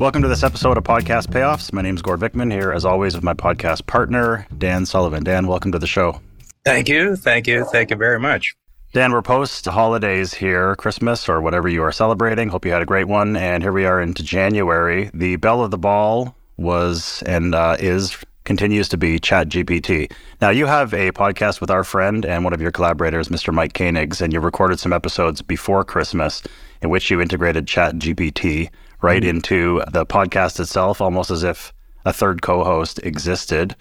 Welcome 0.00 0.22
to 0.22 0.28
this 0.28 0.42
episode 0.42 0.78
of 0.78 0.84
Podcast 0.84 1.26
Payoffs. 1.26 1.74
My 1.74 1.82
name 1.82 1.94
is 1.94 2.00
Gord 2.00 2.20
Vickman 2.20 2.50
here, 2.50 2.72
as 2.72 2.86
always, 2.86 3.14
with 3.14 3.22
my 3.22 3.34
podcast 3.34 3.84
partner, 3.84 4.46
Dan 4.56 4.86
Sullivan. 4.86 5.24
Dan, 5.24 5.46
welcome 5.46 5.72
to 5.72 5.78
the 5.78 5.86
show. 5.86 6.22
Thank 6.64 6.88
you. 6.88 7.16
Thank 7.16 7.46
you. 7.46 7.66
Thank 7.66 7.90
you 7.90 7.96
very 7.96 8.18
much. 8.18 8.56
Dan, 8.94 9.12
we're 9.12 9.20
post 9.20 9.66
holidays 9.66 10.32
here, 10.32 10.74
Christmas 10.76 11.28
or 11.28 11.42
whatever 11.42 11.68
you 11.68 11.82
are 11.82 11.92
celebrating. 11.92 12.48
Hope 12.48 12.64
you 12.64 12.72
had 12.72 12.80
a 12.80 12.86
great 12.86 13.08
one. 13.08 13.36
And 13.36 13.62
here 13.62 13.72
we 13.72 13.84
are 13.84 14.00
into 14.00 14.22
January. 14.22 15.10
The 15.12 15.36
belle 15.36 15.62
of 15.62 15.70
the 15.70 15.76
ball 15.76 16.34
was 16.56 17.22
and 17.26 17.54
uh, 17.54 17.76
is 17.78 18.16
continues 18.44 18.88
to 18.88 18.96
be 18.96 19.20
ChatGPT. 19.20 20.10
Now, 20.40 20.48
you 20.48 20.64
have 20.64 20.94
a 20.94 21.12
podcast 21.12 21.60
with 21.60 21.70
our 21.70 21.84
friend 21.84 22.24
and 22.24 22.42
one 22.42 22.54
of 22.54 22.62
your 22.62 22.72
collaborators, 22.72 23.28
Mr. 23.28 23.52
Mike 23.52 23.74
Koenigs, 23.74 24.22
and 24.22 24.32
you 24.32 24.40
recorded 24.40 24.80
some 24.80 24.94
episodes 24.94 25.42
before 25.42 25.84
Christmas 25.84 26.42
in 26.80 26.88
which 26.88 27.10
you 27.10 27.20
integrated 27.20 27.66
ChatGPT 27.66 28.70
right 29.02 29.22
mm-hmm. 29.22 29.36
into 29.36 29.82
the 29.90 30.06
podcast 30.06 30.60
itself, 30.60 31.00
almost 31.00 31.30
as 31.30 31.42
if 31.42 31.72
a 32.04 32.12
third 32.12 32.42
co 32.42 32.64
host 32.64 32.98
existed. 33.02 33.76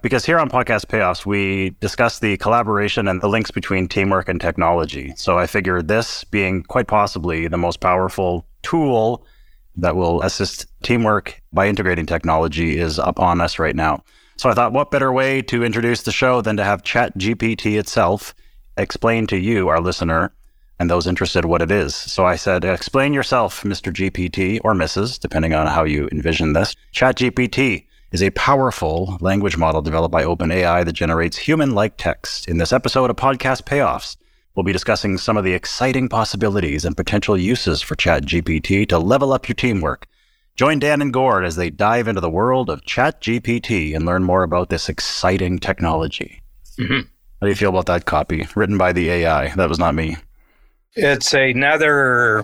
Because 0.00 0.24
here 0.24 0.38
on 0.38 0.48
Podcast 0.48 0.86
Payoffs, 0.86 1.26
we 1.26 1.70
discuss 1.80 2.20
the 2.20 2.36
collaboration 2.36 3.08
and 3.08 3.20
the 3.20 3.28
links 3.28 3.50
between 3.50 3.88
teamwork 3.88 4.28
and 4.28 4.40
technology. 4.40 5.12
So 5.16 5.38
I 5.38 5.48
figure 5.48 5.82
this 5.82 6.22
being 6.22 6.62
quite 6.62 6.86
possibly 6.86 7.48
the 7.48 7.58
most 7.58 7.80
powerful 7.80 8.46
tool 8.62 9.26
that 9.76 9.96
will 9.96 10.22
assist 10.22 10.66
teamwork 10.84 11.42
by 11.52 11.66
integrating 11.66 12.06
technology 12.06 12.78
is 12.78 12.98
upon 12.98 13.40
us 13.40 13.58
right 13.58 13.74
now. 13.74 14.04
So 14.36 14.48
I 14.48 14.54
thought, 14.54 14.72
what 14.72 14.92
better 14.92 15.12
way 15.12 15.42
to 15.42 15.64
introduce 15.64 16.02
the 16.02 16.12
show 16.12 16.42
than 16.42 16.56
to 16.58 16.64
have 16.64 16.84
ChatGPT 16.84 17.76
itself 17.76 18.36
explain 18.76 19.26
to 19.26 19.36
you, 19.36 19.66
our 19.66 19.80
listener, 19.80 20.32
and 20.78 20.88
those 20.88 21.06
interested 21.06 21.44
what 21.44 21.62
it 21.62 21.70
is. 21.70 21.94
So 21.94 22.24
I 22.24 22.36
said, 22.36 22.64
explain 22.64 23.12
yourself, 23.12 23.62
Mr. 23.62 23.92
GPT 23.92 24.60
or 24.62 24.74
Mrs., 24.74 25.18
depending 25.18 25.54
on 25.54 25.66
how 25.66 25.84
you 25.84 26.08
envision 26.12 26.52
this. 26.52 26.74
ChatGPT 26.94 27.86
is 28.12 28.22
a 28.22 28.30
powerful 28.30 29.18
language 29.20 29.56
model 29.56 29.82
developed 29.82 30.12
by 30.12 30.24
OpenAI 30.24 30.84
that 30.84 30.92
generates 30.92 31.36
human 31.36 31.74
like 31.74 31.96
text. 31.96 32.48
In 32.48 32.58
this 32.58 32.72
episode 32.72 33.10
of 33.10 33.16
Podcast 33.16 33.64
Payoffs, 33.64 34.16
we'll 34.54 34.64
be 34.64 34.72
discussing 34.72 35.18
some 35.18 35.36
of 35.36 35.44
the 35.44 35.52
exciting 35.52 36.08
possibilities 36.08 36.84
and 36.84 36.96
potential 36.96 37.36
uses 37.36 37.82
for 37.82 37.96
ChatGPT 37.96 38.88
to 38.88 38.98
level 38.98 39.32
up 39.32 39.48
your 39.48 39.56
teamwork. 39.56 40.06
Join 40.56 40.78
Dan 40.78 41.02
and 41.02 41.12
Gord 41.12 41.44
as 41.44 41.56
they 41.56 41.70
dive 41.70 42.08
into 42.08 42.20
the 42.20 42.30
world 42.30 42.70
of 42.70 42.82
ChatGPT 42.82 43.94
and 43.94 44.06
learn 44.06 44.24
more 44.24 44.42
about 44.42 44.70
this 44.70 44.88
exciting 44.88 45.58
technology. 45.58 46.40
Mm-hmm. 46.78 47.00
How 47.40 47.46
do 47.46 47.48
you 47.48 47.54
feel 47.54 47.70
about 47.70 47.86
that 47.86 48.06
copy? 48.06 48.46
Written 48.56 48.78
by 48.78 48.92
the 48.92 49.10
AI. 49.10 49.54
That 49.54 49.68
was 49.68 49.78
not 49.78 49.94
me. 49.94 50.16
It's 51.00 51.32
another, 51.32 52.42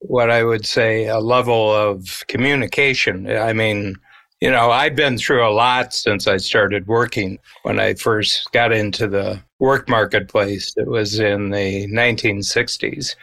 what 0.00 0.28
I 0.28 0.42
would 0.42 0.66
say, 0.66 1.06
a 1.06 1.20
level 1.20 1.72
of 1.72 2.24
communication. 2.26 3.30
I 3.30 3.52
mean, 3.52 3.94
you 4.40 4.50
know, 4.50 4.72
I've 4.72 4.96
been 4.96 5.16
through 5.16 5.46
a 5.46 5.54
lot 5.54 5.94
since 5.94 6.26
I 6.26 6.38
started 6.38 6.88
working. 6.88 7.38
When 7.62 7.78
I 7.78 7.94
first 7.94 8.50
got 8.50 8.72
into 8.72 9.06
the 9.06 9.40
work 9.60 9.88
marketplace, 9.88 10.74
it 10.76 10.88
was 10.88 11.20
in 11.20 11.50
the 11.50 11.86
1960s. 11.92 13.14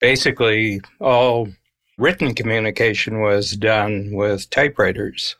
Basically, 0.00 0.80
all 1.00 1.46
written 1.96 2.34
communication 2.34 3.20
was 3.20 3.52
done 3.52 4.10
with 4.14 4.50
typewriters. 4.50 5.36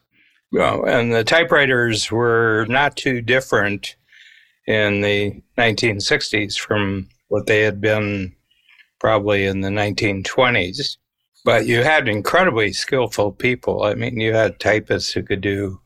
and 0.53 1.13
the 1.13 1.25
typewriters 1.25 2.13
were 2.13 2.65
not 2.69 2.95
too 2.97 3.21
different 3.21 3.97
in 4.69 5.01
the 5.01 5.43
1960s 5.59 6.57
from 6.57 7.09
what 7.27 7.47
they 7.47 7.63
had 7.63 7.81
been 7.81 8.33
probably 9.05 9.45
in 9.45 9.61
the 9.61 9.69
1920s. 9.69 10.97
But 11.45 11.67
you 11.67 11.83
had 11.83 12.09
incredibly 12.09 12.73
skillful 12.73 13.33
people. 13.33 13.83
I 13.83 13.93
mean, 13.95 14.19
you 14.19 14.33
had 14.33 14.59
typists 14.59 15.13
who 15.13 15.23
could 15.23 15.43
do 15.43 15.79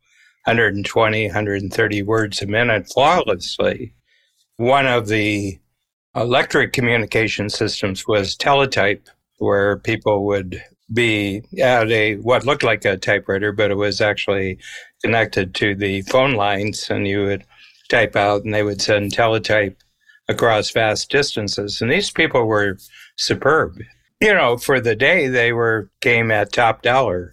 120, 0.44 1.26
130 1.26 2.02
words 2.02 2.40
a 2.40 2.46
minute 2.46 2.88
flawlessly. 2.88 3.92
One 4.58 4.86
of 4.86 5.08
the 5.08 5.58
electric 6.14 6.72
communication 6.72 7.50
systems 7.50 8.06
was 8.06 8.36
teletype, 8.36 9.08
where 9.38 9.78
people 9.78 10.24
would 10.26 10.62
be 10.94 11.42
at 11.60 11.90
a 11.90 12.18
what 12.18 12.46
looked 12.46 12.62
like 12.62 12.84
a 12.84 12.96
typewriter, 12.96 13.50
but 13.50 13.72
it 13.72 13.76
was 13.76 14.00
actually 14.00 14.58
connected 15.02 15.56
to 15.56 15.74
the 15.74 16.02
phone 16.02 16.34
lines, 16.34 16.88
and 16.88 17.08
you 17.08 17.24
would 17.24 17.44
type 17.88 18.14
out, 18.14 18.44
and 18.44 18.54
they 18.54 18.62
would 18.62 18.80
send 18.80 19.12
teletype 19.12 19.76
across 20.28 20.70
vast 20.70 21.10
distances. 21.10 21.80
And 21.80 21.90
these 21.90 22.10
people 22.10 22.44
were 22.44 22.78
superb. 23.16 23.80
You 24.20 24.34
know, 24.34 24.56
for 24.56 24.80
the 24.80 24.96
day, 24.96 25.28
they 25.28 25.52
were 25.52 25.90
came 26.00 26.30
at 26.30 26.52
top 26.52 26.82
dollar, 26.82 27.32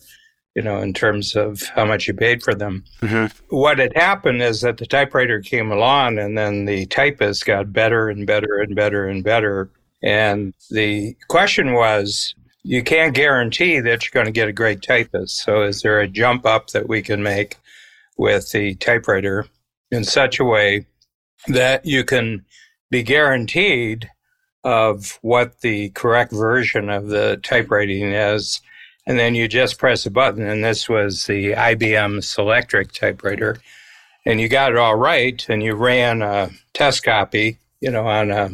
you 0.56 0.62
know, 0.62 0.80
in 0.80 0.94
terms 0.94 1.36
of 1.36 1.64
how 1.76 1.86
much 1.86 2.08
you 2.08 2.14
paid 2.14 2.44
for 2.44 2.54
them. 2.54 2.84
Mm-hmm. 3.02 3.56
What 3.56 3.80
had 3.80 3.96
happened 3.96 4.42
is 4.42 4.62
that 4.62 4.78
the 4.78 4.86
typewriter 4.86 5.42
came 5.42 5.72
along 5.72 6.20
and 6.20 6.38
then 6.38 6.66
the 6.66 6.86
typist 6.86 7.46
got 7.46 7.74
better 7.74 8.10
and 8.10 8.28
better 8.28 8.60
and 8.60 8.76
better 8.76 9.08
and 9.08 9.24
better. 9.24 9.70
And 10.04 10.54
the 10.70 11.16
question 11.28 11.74
was, 11.74 12.36
you 12.62 12.84
can't 12.84 13.14
guarantee 13.14 13.80
that 13.80 14.04
you're 14.04 14.12
going 14.12 14.26
to 14.26 14.32
get 14.32 14.48
a 14.48 14.54
great 14.54 14.82
typist. 14.82 15.38
So 15.44 15.64
is 15.64 15.82
there 15.82 16.00
a 16.00 16.08
jump 16.08 16.46
up 16.46 16.70
that 16.70 16.88
we 16.88 17.02
can 17.02 17.22
make 17.22 17.58
with 18.18 18.52
the 18.52 18.76
typewriter 18.76 19.46
in 19.92 20.04
such 20.04 20.40
a 20.40 20.46
way 20.46 20.86
that 21.48 21.86
you 21.86 22.04
can 22.04 22.46
be 22.96 23.04
guaranteed 23.04 24.10
of 24.64 25.20
what 25.22 25.60
the 25.60 25.90
correct 25.90 26.32
version 26.32 26.90
of 26.90 27.08
the 27.08 27.38
typewriting 27.44 28.14
is. 28.14 28.62
And 29.06 29.20
then 29.20 29.36
you 29.36 29.50
just 29.50 29.78
press 29.78 30.06
a 30.06 30.10
button. 30.10 30.48
And 30.48 30.64
this 30.64 30.88
was 30.88 31.26
the 31.26 31.52
IBM 31.52 32.20
Selectric 32.20 32.94
typewriter. 32.94 33.58
And 34.26 34.40
you 34.40 34.48
got 34.48 34.72
it 34.72 34.78
all 34.78 34.96
right. 34.96 35.46
And 35.50 35.62
you 35.62 35.76
ran 35.76 36.22
a 36.22 36.52
test 36.74 37.04
copy, 37.04 37.60
you 37.82 37.92
know, 37.92 38.08
on 38.08 38.32
a 38.32 38.50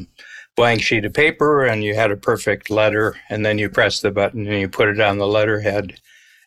blank 0.56 0.81
sheet 0.81 1.06
of 1.06 1.13
paper 1.13 1.63
and 1.63 1.84
you 1.84 1.94
had 1.94 2.09
a 2.09 2.18
perfect 2.18 2.72
letter. 2.72 3.18
And 3.29 3.46
then 3.46 3.59
you 3.59 3.69
press 3.69 4.02
the 4.02 4.09
button 4.09 4.47
and 4.47 4.59
you 4.59 4.68
put 4.68 4.90
it 4.90 5.00
on 5.00 5.19
the 5.19 5.28
letterhead 5.28 6.00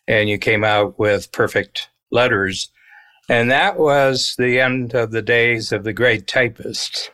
and 0.05 0.27
you 0.27 0.37
came 0.37 0.65
out 0.65 0.99
with 0.99 1.31
perfect 1.31 1.87
letters. 2.11 2.67
And 3.29 3.49
that 3.51 3.79
was 3.79 4.35
the 4.37 4.59
end 4.59 4.93
of 4.93 5.11
the 5.11 5.21
days 5.21 5.71
of 5.71 5.85
the 5.85 5.93
great 5.93 6.27
typists 6.27 7.09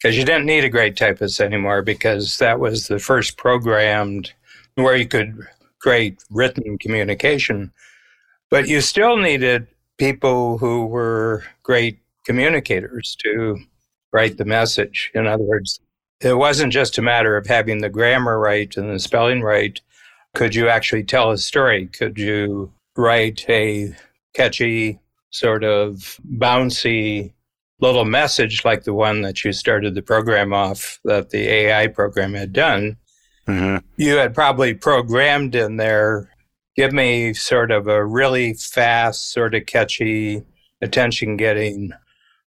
because 0.00 0.16
you 0.16 0.24
didn't 0.24 0.46
need 0.46 0.64
a 0.64 0.70
great 0.70 0.96
typist 0.96 1.40
anymore 1.40 1.82
because 1.82 2.38
that 2.38 2.58
was 2.58 2.88
the 2.88 2.98
first 2.98 3.36
programmed 3.36 4.32
where 4.76 4.96
you 4.96 5.06
could 5.06 5.46
create 5.80 6.22
written 6.30 6.78
communication. 6.78 7.72
But 8.50 8.66
you 8.68 8.80
still 8.80 9.16
needed 9.16 9.66
people 9.98 10.58
who 10.58 10.86
were 10.86 11.44
great 11.62 11.98
communicators 12.24 13.16
to 13.22 13.58
write 14.12 14.38
the 14.38 14.44
message. 14.44 15.10
In 15.14 15.26
other 15.26 15.44
words, 15.44 15.80
it 16.20 16.34
wasn't 16.34 16.72
just 16.72 16.98
a 16.98 17.02
matter 17.02 17.36
of 17.36 17.46
having 17.46 17.78
the 17.78 17.88
grammar 17.88 18.38
right 18.38 18.74
and 18.76 18.90
the 18.90 18.98
spelling 18.98 19.42
right. 19.42 19.80
Could 20.34 20.54
you 20.54 20.68
actually 20.68 21.04
tell 21.04 21.30
a 21.30 21.38
story? 21.38 21.86
Could 21.86 22.18
you 22.18 22.72
write 22.96 23.44
a 23.48 23.94
catchy, 24.34 24.98
sort 25.30 25.64
of 25.64 26.18
bouncy 26.36 27.32
little 27.80 28.04
message 28.04 28.64
like 28.64 28.84
the 28.84 28.94
one 28.94 29.22
that 29.22 29.44
you 29.44 29.52
started 29.52 29.94
the 29.94 30.02
program 30.02 30.52
off 30.52 31.00
that 31.04 31.30
the 31.30 31.48
AI 31.48 31.86
program 31.86 32.34
had 32.34 32.52
done, 32.52 32.96
mm-hmm. 33.48 33.84
you 33.96 34.16
had 34.16 34.34
probably 34.34 34.74
programmed 34.74 35.54
in 35.54 35.76
there, 35.76 36.30
give 36.76 36.92
me 36.92 37.32
sort 37.32 37.70
of 37.70 37.86
a 37.88 38.04
really 38.04 38.54
fast, 38.54 39.32
sort 39.32 39.54
of 39.54 39.66
catchy, 39.66 40.42
attention 40.82 41.36
getting 41.36 41.92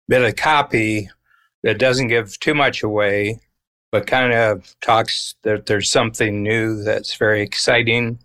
bit 0.08 0.22
of 0.22 0.36
copy 0.36 1.08
that 1.62 1.78
doesn't 1.78 2.08
give 2.08 2.38
too 2.40 2.54
much 2.54 2.82
away, 2.82 3.40
but 3.92 4.06
kind 4.06 4.32
of 4.32 4.74
talks 4.80 5.34
that 5.42 5.66
there's 5.66 5.90
something 5.90 6.42
new 6.42 6.82
that's 6.82 7.14
very 7.14 7.42
exciting, 7.42 8.18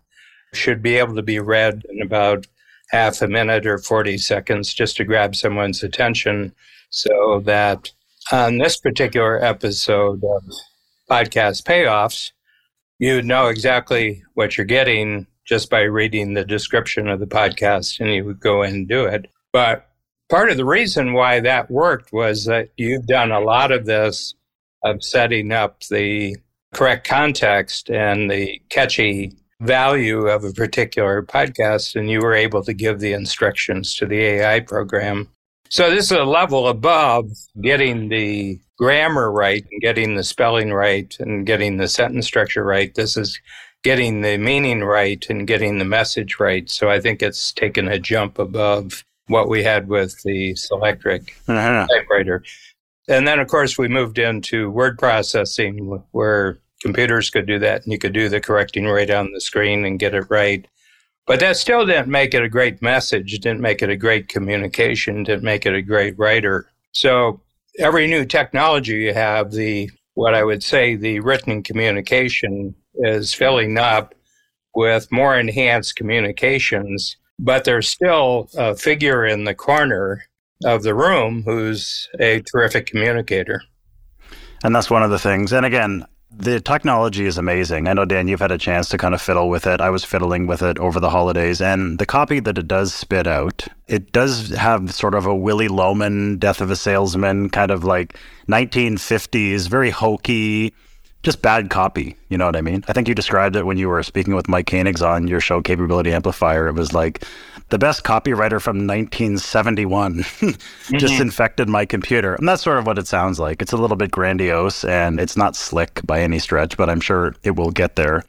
should 0.53 0.81
be 0.81 0.95
able 0.95 1.15
to 1.15 1.21
be 1.21 1.39
read 1.39 1.83
in 1.89 2.01
about 2.01 2.47
half 2.89 3.21
a 3.21 3.27
minute 3.27 3.68
or 3.68 3.77
40 3.77 4.18
seconds 4.18 4.74
just 4.74 4.97
to 4.97 5.03
grab 5.03 5.35
someone's 5.35 5.83
attention 5.83 6.53
so 6.95 7.42
that 7.44 7.92
on 8.31 8.57
this 8.57 8.77
particular 8.77 9.44
episode 9.44 10.24
of 10.24 10.44
Podcast 11.12 11.63
Payoffs, 11.63 12.31
you 13.00 13.21
know 13.21 13.47
exactly 13.47 14.24
what 14.33 14.57
you're 14.57 14.65
getting 14.65 15.27
just 15.44 15.69
by 15.69 15.81
reading 15.81 16.33
the 16.33 16.45
description 16.45 17.09
of 17.09 17.19
the 17.19 17.27
podcast 17.27 18.00
and 18.00 18.13
you 18.13 18.24
would 18.24 18.39
go 18.39 18.63
and 18.63 18.88
do 18.88 19.03
it. 19.03 19.30
But 19.51 19.89
part 20.30 20.50
of 20.50 20.56
the 20.56 20.63
reason 20.63 21.12
why 21.12 21.42
that 21.42 21.69
worked 21.69 22.13
was 22.13 22.45
that 22.45 22.69
you've 22.77 23.07
done 23.07 23.31
a 23.31 23.41
lot 23.41 23.74
of 23.74 23.86
this 23.86 24.33
of 24.81 25.03
setting 25.03 25.51
up 25.51 25.81
the 25.89 26.38
correct 26.74 27.06
context 27.06 27.89
and 27.89 28.31
the 28.31 28.62
catchy 28.69 29.36
value 29.59 30.27
of 30.27 30.45
a 30.45 30.53
particular 30.53 31.24
podcast, 31.24 31.98
and 31.98 32.09
you 32.09 32.19
were 32.19 32.33
able 32.33 32.63
to 32.63 32.74
give 32.74 33.00
the 33.01 33.12
instructions 33.12 33.95
to 33.95 34.06
the 34.06 34.21
AI 34.21 34.62
program 34.62 35.30
so 35.69 35.89
this 35.89 36.06
is 36.06 36.17
a 36.17 36.23
level 36.23 36.67
above 36.67 37.31
getting 37.62 38.09
the 38.09 38.59
grammar 38.77 39.31
right 39.31 39.65
and 39.71 39.81
getting 39.81 40.15
the 40.15 40.23
spelling 40.23 40.73
right 40.73 41.15
and 41.19 41.45
getting 41.45 41.77
the 41.77 41.88
sentence 41.88 42.25
structure 42.25 42.63
right. 42.63 42.94
This 42.95 43.17
is 43.17 43.39
getting 43.83 44.21
the 44.21 44.38
meaning 44.38 44.83
right 44.83 45.25
and 45.29 45.47
getting 45.47 45.77
the 45.77 45.85
message 45.85 46.39
right. 46.39 46.69
So 46.69 46.89
I 46.89 47.00
think 47.00 47.21
it's 47.21 47.51
taken 47.51 47.88
a 47.88 48.00
jump 48.00 48.39
above 48.39 49.03
what 49.27 49.50
we 49.50 49.63
had 49.63 49.88
with 49.88 50.21
the 50.23 50.53
Selectric 50.53 51.29
uh-huh. 51.47 51.88
typewriter. 51.88 52.44
And 53.07 53.27
then, 53.27 53.39
of 53.39 53.47
course, 53.47 53.77
we 53.77 53.88
moved 53.88 54.17
into 54.17 54.71
word 54.71 54.97
processing 54.97 56.03
where 56.12 56.57
computers 56.81 57.29
could 57.29 57.45
do 57.45 57.59
that 57.59 57.83
and 57.83 57.91
you 57.91 58.00
could 58.00 58.13
do 58.13 58.29
the 58.29 58.41
correcting 58.41 58.85
right 58.85 59.09
on 59.09 59.31
the 59.31 59.41
screen 59.41 59.85
and 59.85 60.00
get 60.00 60.15
it 60.15 60.25
right. 60.29 60.67
But 61.27 61.39
that 61.39 61.57
still 61.57 61.86
didn't 61.86 62.07
make 62.07 62.33
it 62.33 62.44
a 62.44 62.50
great 62.50 62.81
message, 62.81 63.39
didn't 63.39 63.62
make 63.62 63.81
it 63.81 63.89
a 63.89 63.98
great 63.98 64.27
communication, 64.30 65.24
didn't 65.24 65.44
make 65.44 65.66
it 65.66 65.74
a 65.74 65.81
great 65.81 66.18
writer. 66.19 66.69
So 66.92 67.42
every 67.80 68.07
new 68.07 68.25
technology 68.25 68.94
you 68.94 69.13
have, 69.13 69.51
the 69.51 69.89
what 70.13 70.33
I 70.33 70.44
would 70.44 70.63
say 70.63 70.95
the 70.95 71.19
written 71.19 71.62
communication 71.63 72.74
is 72.95 73.33
filling 73.33 73.77
up 73.77 74.16
with 74.75 75.12
more 75.12 75.38
enhanced 75.38 75.95
communications, 75.95 77.18
but 77.39 77.63
there's 77.63 77.88
still 77.89 78.50
a 78.56 78.75
figure 78.75 79.25
in 79.25 79.44
the 79.44 79.56
corner 79.56 80.24
of 80.63 80.83
the 80.83 80.95
room 80.95 81.44
who's 81.44 82.07
a 82.19 82.42
terrific 82.42 82.86
communicator. 82.86 83.62
And 84.63 84.75
that's 84.75 84.89
one 84.89 85.04
of 85.04 85.12
the 85.12 85.19
things. 85.19 85.51
And 85.51 85.66
again, 85.66 86.06
the 86.37 86.59
technology 86.59 87.25
is 87.25 87.37
amazing. 87.37 87.87
I 87.87 87.93
know, 87.93 88.05
Dan, 88.05 88.27
you've 88.27 88.41
had 88.41 88.51
a 88.51 88.57
chance 88.57 88.89
to 88.89 88.97
kind 88.97 89.13
of 89.13 89.21
fiddle 89.21 89.49
with 89.49 89.65
it. 89.65 89.79
I 89.79 89.89
was 89.89 90.03
fiddling 90.03 90.47
with 90.47 90.61
it 90.61 90.77
over 90.79 90.99
the 90.99 91.09
holidays. 91.09 91.61
And 91.61 91.97
the 91.97 92.05
copy 92.05 92.39
that 92.41 92.57
it 92.57 92.67
does 92.67 92.93
spit 92.93 93.25
out, 93.25 93.67
it 93.87 94.11
does 94.11 94.49
have 94.49 94.93
sort 94.93 95.15
of 95.15 95.25
a 95.25 95.35
Willy 95.35 95.67
Loman, 95.67 96.37
Death 96.37 96.61
of 96.61 96.69
a 96.69 96.75
Salesman, 96.75 97.49
kind 97.49 97.71
of 97.71 97.83
like 97.83 98.17
1950s, 98.49 99.67
very 99.67 99.89
hokey, 99.89 100.73
just 101.25 101.42
bad 101.42 101.72
copy. 101.72 102.16
You 102.30 102.38
know 102.38 102.45
what 102.45 102.56
I 102.56 102.62
mean? 102.62 102.86
I 102.88 102.94
think 102.94 103.07
you 103.07 103.16
described 103.16 103.56
it 103.56 103.66
when 103.66 103.77
you 103.77 103.89
were 103.89 104.04
speaking 104.04 104.36
with 104.36 104.48
Mike 104.48 104.68
Koenigs 104.68 105.06
on 105.06 105.27
your 105.27 105.42
show, 105.42 105.60
Capability 105.60 106.13
Amplifier. 106.13 106.68
It 106.68 106.74
was 106.74 106.94
like 106.94 107.25
the 107.69 107.80
best 107.80 108.04
copywriter 108.04 108.62
from 108.62 108.77
1971 108.86 110.13
mm-hmm. 110.19 110.98
just 110.98 111.19
infected 111.19 111.68
my 111.68 111.83
computer. 111.83 112.36
And 112.36 112.48
that's 112.48 112.62
sort 112.62 112.77
of 112.77 112.86
what 112.86 113.00
it 113.00 113.07
sounds 113.07 113.39
like. 113.39 113.63
It's 113.63 113.74
a 113.74 113.77
little 113.77 113.98
bit 113.98 114.12
grandiose 114.12 114.86
and 114.86 115.19
it's 115.19 115.36
not 115.36 115.56
slick 115.56 116.00
by 116.06 116.22
any 116.22 116.38
stretch, 116.38 116.77
but 116.77 116.92
I'm 116.92 117.01
sure 117.01 117.36
it 117.44 117.56
will 117.56 117.72
get 117.72 117.95
there. 117.95 118.24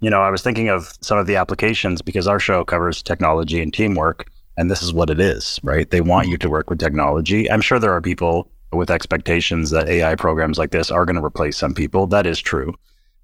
You 0.00 0.10
know, 0.10 0.20
I 0.20 0.30
was 0.30 0.42
thinking 0.42 0.68
of 0.68 0.92
some 1.00 1.16
of 1.16 1.26
the 1.26 1.36
applications 1.36 2.02
because 2.02 2.28
our 2.28 2.38
show 2.38 2.64
covers 2.66 3.02
technology 3.02 3.62
and 3.62 3.72
teamwork. 3.72 4.30
And 4.58 4.70
this 4.70 4.82
is 4.82 4.92
what 4.92 5.08
it 5.08 5.18
is, 5.18 5.58
right? 5.62 5.90
They 5.90 6.02
want 6.02 6.28
you 6.28 6.36
to 6.36 6.50
work 6.50 6.68
with 6.68 6.78
technology. 6.78 7.50
I'm 7.50 7.62
sure 7.62 7.78
there 7.78 7.94
are 7.94 8.02
people 8.02 8.51
with 8.72 8.90
expectations 8.90 9.70
that 9.70 9.88
AI 9.88 10.14
programs 10.14 10.58
like 10.58 10.70
this 10.70 10.90
are 10.90 11.04
going 11.04 11.16
to 11.16 11.24
replace 11.24 11.56
some 11.56 11.74
people. 11.74 12.06
That 12.06 12.26
is 12.26 12.40
true. 12.40 12.74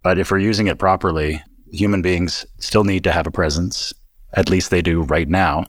But 0.02 0.18
if 0.18 0.30
we're 0.30 0.38
using 0.38 0.66
it 0.68 0.78
properly, 0.78 1.42
human 1.72 2.02
beings 2.02 2.46
still 2.58 2.84
need 2.84 3.04
to 3.04 3.12
have 3.12 3.26
a 3.26 3.30
presence. 3.30 3.92
At 4.34 4.50
least 4.50 4.70
they 4.70 4.82
do 4.82 5.02
right 5.02 5.28
now. 5.28 5.66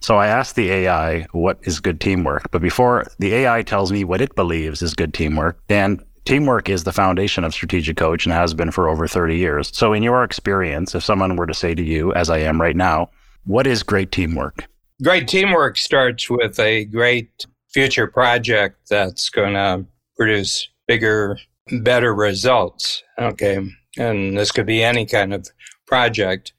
So 0.00 0.16
I 0.16 0.26
asked 0.26 0.56
the 0.56 0.70
AI 0.70 1.26
what 1.32 1.58
is 1.62 1.78
good 1.78 2.00
teamwork. 2.00 2.50
But 2.50 2.60
before 2.60 3.06
the 3.18 3.34
AI 3.34 3.62
tells 3.62 3.92
me 3.92 4.04
what 4.04 4.20
it 4.20 4.34
believes 4.34 4.82
is 4.82 4.94
good 4.94 5.14
teamwork, 5.14 5.60
Dan, 5.68 6.02
teamwork 6.24 6.68
is 6.68 6.84
the 6.84 6.92
foundation 6.92 7.44
of 7.44 7.54
Strategic 7.54 7.96
Coach 7.96 8.26
and 8.26 8.32
has 8.32 8.52
been 8.52 8.72
for 8.72 8.88
over 8.88 9.06
30 9.06 9.36
years. 9.36 9.70
So, 9.72 9.92
in 9.92 10.02
your 10.02 10.24
experience, 10.24 10.94
if 10.94 11.04
someone 11.04 11.36
were 11.36 11.46
to 11.46 11.54
say 11.54 11.74
to 11.74 11.82
you, 11.82 12.12
as 12.14 12.30
I 12.30 12.38
am 12.38 12.60
right 12.60 12.76
now, 12.76 13.10
what 13.44 13.66
is 13.66 13.82
great 13.82 14.10
teamwork? 14.10 14.66
Great 15.02 15.28
teamwork 15.28 15.76
starts 15.76 16.28
with 16.28 16.58
a 16.58 16.84
great 16.84 17.46
future 17.72 18.06
project 18.06 18.88
that's 18.88 19.28
going 19.28 19.54
to 19.54 19.84
produce 20.16 20.68
bigger, 20.86 21.38
better 21.80 22.14
results. 22.14 23.02
Okay. 23.18 23.58
And 23.98 24.36
this 24.36 24.52
could 24.52 24.66
be 24.66 24.82
any 24.82 25.06
kind 25.06 25.34
of 25.34 25.48
project, 25.86 26.52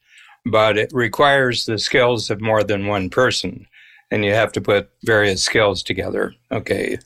but 0.45 0.77
it 0.77 0.91
requires 0.93 1.65
the 1.65 1.77
skills 1.77 2.29
of 2.29 2.41
more 2.41 2.63
than 2.63 2.87
one 2.87 3.09
person. 3.09 3.65
And 4.11 4.23
you 4.23 4.33
have 4.33 4.51
to 4.53 4.61
put 4.61 4.91
various 5.03 5.43
skills 5.43 5.81
together. 5.81 6.33
Okay. 6.51 6.99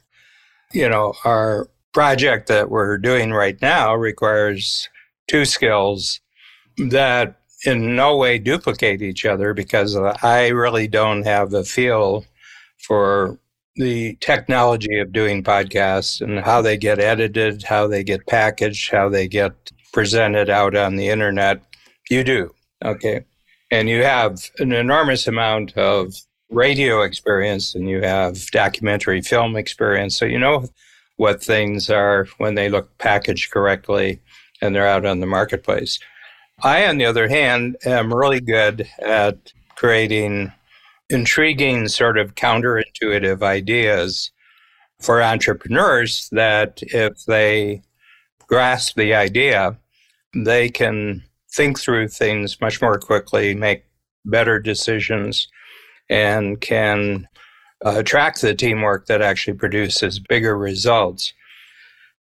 You 0.73 0.89
know, 0.89 1.13
our 1.23 1.69
project 1.93 2.47
that 2.47 2.69
we're 2.69 2.97
doing 2.97 3.31
right 3.31 3.59
now 3.61 3.95
requires 3.95 4.89
two 5.27 5.45
skills 5.45 6.19
that 6.89 7.39
in 7.65 7.95
no 7.95 8.17
way 8.17 8.37
duplicate 8.37 9.01
each 9.01 9.25
other 9.25 9.53
because 9.53 9.95
I 9.95 10.49
really 10.49 10.87
don't 10.87 11.23
have 11.23 11.53
a 11.53 11.63
feel 11.63 12.25
for 12.77 13.39
the 13.77 14.15
technology 14.19 14.99
of 14.99 15.11
doing 15.13 15.43
podcasts 15.43 16.21
and 16.21 16.39
how 16.39 16.61
they 16.61 16.77
get 16.77 16.99
edited, 16.99 17.63
how 17.63 17.87
they 17.87 18.03
get 18.03 18.25
packaged, 18.27 18.91
how 18.91 19.07
they 19.09 19.27
get 19.27 19.53
presented 19.93 20.49
out 20.49 20.75
on 20.75 20.95
the 20.95 21.09
internet. 21.09 21.61
You 22.09 22.23
do. 22.23 22.53
Okay. 22.83 23.25
And 23.71 23.89
you 23.89 24.03
have 24.03 24.39
an 24.59 24.71
enormous 24.71 25.27
amount 25.27 25.77
of 25.77 26.13
radio 26.49 27.01
experience 27.01 27.75
and 27.75 27.89
you 27.89 28.01
have 28.01 28.49
documentary 28.51 29.21
film 29.21 29.55
experience. 29.55 30.17
So 30.17 30.25
you 30.25 30.39
know 30.39 30.67
what 31.17 31.43
things 31.43 31.89
are 31.89 32.27
when 32.37 32.55
they 32.55 32.69
look 32.69 32.97
packaged 32.97 33.51
correctly 33.51 34.21
and 34.61 34.73
they're 34.73 34.87
out 34.87 35.05
on 35.05 35.19
the 35.19 35.25
marketplace. 35.25 35.99
I, 36.63 36.87
on 36.87 36.97
the 36.97 37.05
other 37.05 37.27
hand, 37.27 37.77
am 37.85 38.13
really 38.13 38.39
good 38.39 38.87
at 38.99 39.51
creating 39.75 40.51
intriguing, 41.09 41.87
sort 41.87 42.17
of 42.17 42.35
counterintuitive 42.35 43.41
ideas 43.41 44.31
for 45.01 45.21
entrepreneurs 45.21 46.29
that 46.31 46.79
if 46.81 47.25
they 47.25 47.81
grasp 48.47 48.95
the 48.95 49.13
idea, 49.13 49.77
they 50.35 50.69
can 50.69 51.23
think 51.51 51.79
through 51.79 52.07
things 52.07 52.59
much 52.61 52.81
more 52.81 52.99
quickly, 52.99 53.53
make 53.53 53.85
better 54.25 54.59
decisions, 54.59 55.47
and 56.09 56.59
can 56.61 57.27
attract 57.81 58.41
the 58.41 58.55
teamwork 58.55 59.05
that 59.05 59.21
actually 59.21 59.53
produces 59.57 60.19
bigger 60.19 60.57
results. 60.57 61.33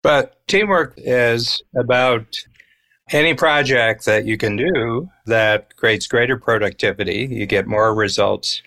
But 0.03 0.45
teamwork 0.47 0.93
is 0.97 1.61
about 1.75 2.37
any 3.11 3.33
project 3.33 4.05
that 4.05 4.25
you 4.25 4.37
can 4.37 4.55
do 4.57 5.09
that 5.25 5.75
creates 5.77 6.07
greater 6.07 6.37
productivity, 6.37 7.27
you 7.29 7.45
get 7.45 7.65
more 7.65 7.93
results 7.95 8.61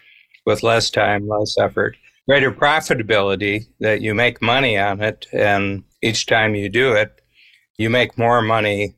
with 0.51 0.63
less 0.65 0.91
time, 0.91 1.29
less 1.29 1.57
effort, 1.59 1.97
greater 2.29 2.51
profitability 2.51 3.67
that 3.79 4.03
you 4.03 4.15
make 4.15 4.43
money 4.43 4.77
on 4.77 5.01
it. 5.01 5.27
And 5.33 5.85
each 6.03 6.27
time 6.27 6.55
you 6.55 6.69
do 6.69 6.93
it, 6.93 7.23
you 7.79 7.89
make 7.89 8.19
more 8.19 8.43
money 8.43 8.97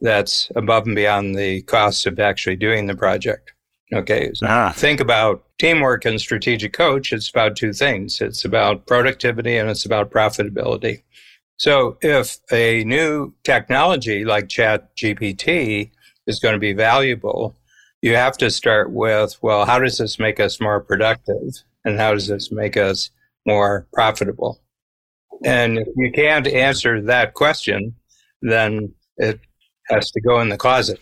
that's 0.00 0.50
above 0.56 0.86
and 0.86 0.96
beyond 0.96 1.36
the 1.36 1.62
cost 1.62 2.06
of 2.06 2.18
actually 2.18 2.56
doing 2.56 2.86
the 2.86 2.96
project. 2.96 3.52
Okay. 3.94 4.30
So 4.34 4.46
ah. 4.48 4.72
think 4.76 5.00
about 5.00 5.44
teamwork 5.58 6.04
and 6.04 6.20
strategic 6.20 6.72
coach. 6.72 7.12
It's 7.12 7.30
about 7.30 7.56
two 7.56 7.72
things. 7.72 8.20
It's 8.20 8.44
about 8.44 8.86
productivity 8.86 9.56
and 9.56 9.70
it's 9.70 9.86
about 9.86 10.10
profitability. 10.10 11.02
So 11.58 11.96
if 12.02 12.38
a 12.52 12.84
new 12.84 13.34
technology 13.44 14.24
like 14.24 14.48
Chat 14.48 14.94
GPT 14.96 15.90
is 16.26 16.38
going 16.38 16.52
to 16.54 16.60
be 16.60 16.72
valuable, 16.72 17.56
you 18.02 18.14
have 18.14 18.36
to 18.38 18.50
start 18.50 18.90
with, 18.92 19.38
well, 19.42 19.64
how 19.64 19.78
does 19.78 19.98
this 19.98 20.18
make 20.18 20.40
us 20.40 20.60
more 20.60 20.80
productive? 20.80 21.62
And 21.84 21.98
how 21.98 22.12
does 22.12 22.26
this 22.28 22.52
make 22.52 22.76
us 22.76 23.10
more 23.46 23.86
profitable? 23.92 24.60
And 25.44 25.78
if 25.78 25.88
you 25.96 26.10
can't 26.12 26.46
answer 26.46 27.00
that 27.02 27.34
question, 27.34 27.94
then 28.42 28.92
it 29.16 29.40
has 29.86 30.10
to 30.12 30.20
go 30.20 30.40
in 30.40 30.48
the 30.48 30.56
closet. 30.56 31.00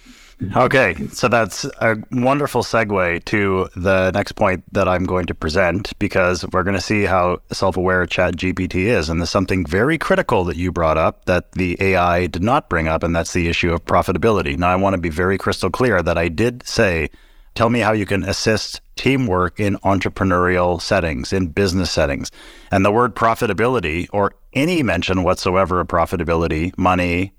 Okay, 0.55 0.95
so 1.13 1.29
that's 1.29 1.65
a 1.81 1.97
wonderful 2.13 2.63
segue 2.63 3.25
to 3.25 3.69
the 3.75 4.11
next 4.11 4.33
point 4.33 4.65
that 4.73 4.87
I'm 4.87 5.05
going 5.05 5.25
to 5.27 5.35
present 5.35 5.99
because 5.99 6.45
we're 6.53 6.63
going 6.63 6.77
to 6.77 6.83
see 6.83 7.05
how 7.05 7.41
self 7.53 7.79
aware 7.79 8.05
Chat 8.05 8.37
GPT 8.37 8.85
is. 8.85 9.09
And 9.09 9.19
there's 9.19 9.31
something 9.31 9.65
very 9.65 9.97
critical 9.97 10.45
that 10.45 10.57
you 10.57 10.73
brought 10.73 10.99
up 10.99 11.25
that 11.25 11.53
the 11.53 11.79
AI 11.81 12.27
did 12.27 12.43
not 12.43 12.69
bring 12.69 12.87
up, 12.87 13.03
and 13.03 13.17
that's 13.17 13.33
the 13.33 13.49
issue 13.49 13.73
of 13.73 13.87
profitability. 13.87 14.59
Now, 14.59 14.69
I 14.69 14.77
want 14.77 14.93
to 14.93 15.01
be 15.01 15.09
very 15.09 15.39
crystal 15.39 15.71
clear 15.71 16.03
that 16.03 16.19
I 16.19 16.29
did 16.29 16.67
say, 16.67 17.09
tell 17.55 17.71
me 17.71 17.81
how 17.81 17.93
you 17.93 18.05
can 18.05 18.23
assist 18.23 18.83
teamwork 18.95 19.59
in 19.59 19.77
entrepreneurial 19.77 20.83
settings, 20.83 21.33
in 21.33 21.47
business 21.47 21.91
settings. 21.91 22.31
And 22.71 22.85
the 22.85 22.93
word 22.93 23.15
profitability 23.15 24.07
or 24.13 24.35
any 24.53 24.83
mention 24.83 25.23
whatsoever 25.23 25.81
of 25.81 25.89
profitability, 25.89 26.77
money, 26.77 27.33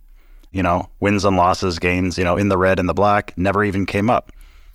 you 0.58 0.64
know, 0.64 0.90
wins 1.00 1.24
and 1.24 1.38
losses, 1.38 1.78
gains, 1.78 2.18
you 2.18 2.24
know, 2.24 2.36
in 2.36 2.50
the 2.50 2.58
red 2.58 2.80
and 2.80 2.90
the 2.90 2.94
black 2.94 3.38
never 3.38 3.64
even 3.64 3.86
came 3.86 4.10
up. 4.10 4.32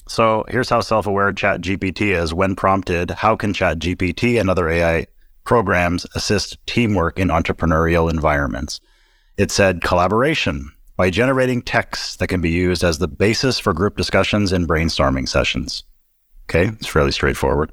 So 0.06 0.44
here's 0.48 0.70
how 0.70 0.80
self 0.80 1.06
aware 1.06 1.32
ChatGPT 1.32 2.16
is 2.16 2.32
when 2.32 2.54
prompted 2.54 3.10
how 3.10 3.34
can 3.34 3.52
ChatGPT 3.52 4.40
and 4.40 4.48
other 4.48 4.68
AI 4.68 5.06
programs 5.44 6.06
assist 6.14 6.64
teamwork 6.66 7.18
in 7.18 7.28
entrepreneurial 7.28 8.08
environments? 8.08 8.80
It 9.36 9.50
said 9.50 9.82
collaboration 9.82 10.70
by 10.96 11.10
generating 11.10 11.62
text 11.62 12.20
that 12.20 12.28
can 12.28 12.40
be 12.40 12.50
used 12.50 12.84
as 12.84 12.98
the 12.98 13.08
basis 13.08 13.58
for 13.58 13.72
group 13.72 13.96
discussions 13.96 14.52
and 14.52 14.68
brainstorming 14.68 15.28
sessions. 15.28 15.82
Okay, 16.44 16.68
it's 16.68 16.86
fairly 16.86 17.12
straightforward. 17.12 17.72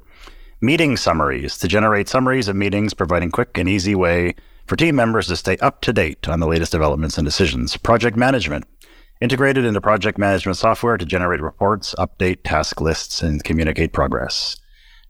Meeting 0.60 0.96
summaries 0.96 1.58
to 1.58 1.68
generate 1.68 2.08
summaries 2.08 2.48
of 2.48 2.56
meetings, 2.56 2.92
providing 2.92 3.30
quick 3.30 3.56
and 3.56 3.68
easy 3.68 3.94
way 3.94 4.34
for 4.70 4.76
team 4.76 4.94
members 4.94 5.26
to 5.26 5.34
stay 5.34 5.56
up 5.56 5.80
to 5.80 5.92
date 5.92 6.28
on 6.28 6.38
the 6.38 6.46
latest 6.46 6.70
developments 6.70 7.18
and 7.18 7.24
decisions, 7.24 7.76
project 7.76 8.16
management, 8.16 8.64
integrated 9.20 9.64
into 9.64 9.80
project 9.80 10.16
management 10.16 10.56
software 10.56 10.96
to 10.96 11.04
generate 11.04 11.40
reports, 11.40 11.92
update 11.98 12.38
task 12.44 12.80
lists, 12.80 13.20
and 13.20 13.42
communicate 13.42 13.92
progress. 13.92 14.56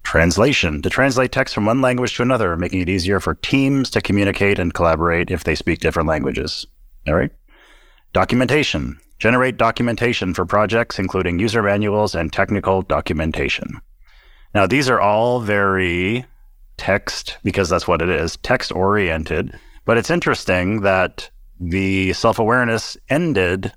Translation 0.02 0.80
to 0.80 0.88
translate 0.88 1.30
text 1.30 1.54
from 1.54 1.66
one 1.66 1.82
language 1.82 2.16
to 2.16 2.22
another, 2.22 2.56
making 2.56 2.80
it 2.80 2.88
easier 2.88 3.20
for 3.20 3.34
teams 3.34 3.90
to 3.90 4.00
communicate 4.00 4.58
and 4.58 4.72
collaborate 4.72 5.30
if 5.30 5.44
they 5.44 5.54
speak 5.54 5.80
different 5.80 6.08
languages. 6.08 6.66
All 7.06 7.14
right. 7.14 7.30
Documentation 8.14 8.98
generate 9.18 9.58
documentation 9.58 10.32
for 10.32 10.46
projects, 10.46 10.98
including 10.98 11.38
user 11.38 11.62
manuals 11.62 12.14
and 12.14 12.32
technical 12.32 12.80
documentation. 12.80 13.78
Now, 14.54 14.66
these 14.66 14.88
are 14.88 15.02
all 15.02 15.40
very 15.40 16.24
text, 16.80 17.36
because 17.44 17.68
that's 17.68 17.86
what 17.86 18.00
it 18.00 18.08
is, 18.08 18.38
text 18.38 18.72
oriented. 18.72 19.56
But 19.84 19.98
it's 19.98 20.10
interesting 20.10 20.80
that 20.80 21.30
the 21.60 22.14
self 22.14 22.38
awareness 22.38 22.96
ended 23.10 23.70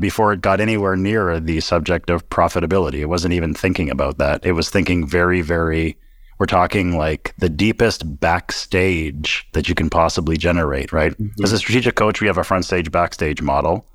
before 0.00 0.32
it 0.32 0.40
got 0.40 0.60
anywhere 0.60 0.96
near 0.96 1.38
the 1.38 1.60
subject 1.60 2.10
of 2.10 2.28
profitability. 2.28 2.94
It 2.94 3.06
wasn't 3.06 3.34
even 3.34 3.54
thinking 3.54 3.88
about 3.88 4.18
that. 4.18 4.44
It 4.44 4.52
was 4.52 4.68
thinking 4.68 5.06
very, 5.06 5.42
very, 5.42 5.96
we're 6.38 6.46
talking 6.46 6.98
like 6.98 7.34
the 7.38 7.48
deepest 7.48 8.18
backstage 8.18 9.46
that 9.52 9.68
you 9.68 9.76
can 9.76 9.88
possibly 9.88 10.36
generate, 10.36 10.92
right? 10.92 11.12
Mm-hmm. 11.12 11.44
As 11.44 11.52
a 11.52 11.58
strategic 11.58 11.94
coach, 11.94 12.20
we 12.20 12.26
have 12.26 12.38
a 12.38 12.44
front 12.44 12.64
stage 12.64 12.90
backstage 12.90 13.42
model. 13.42 13.86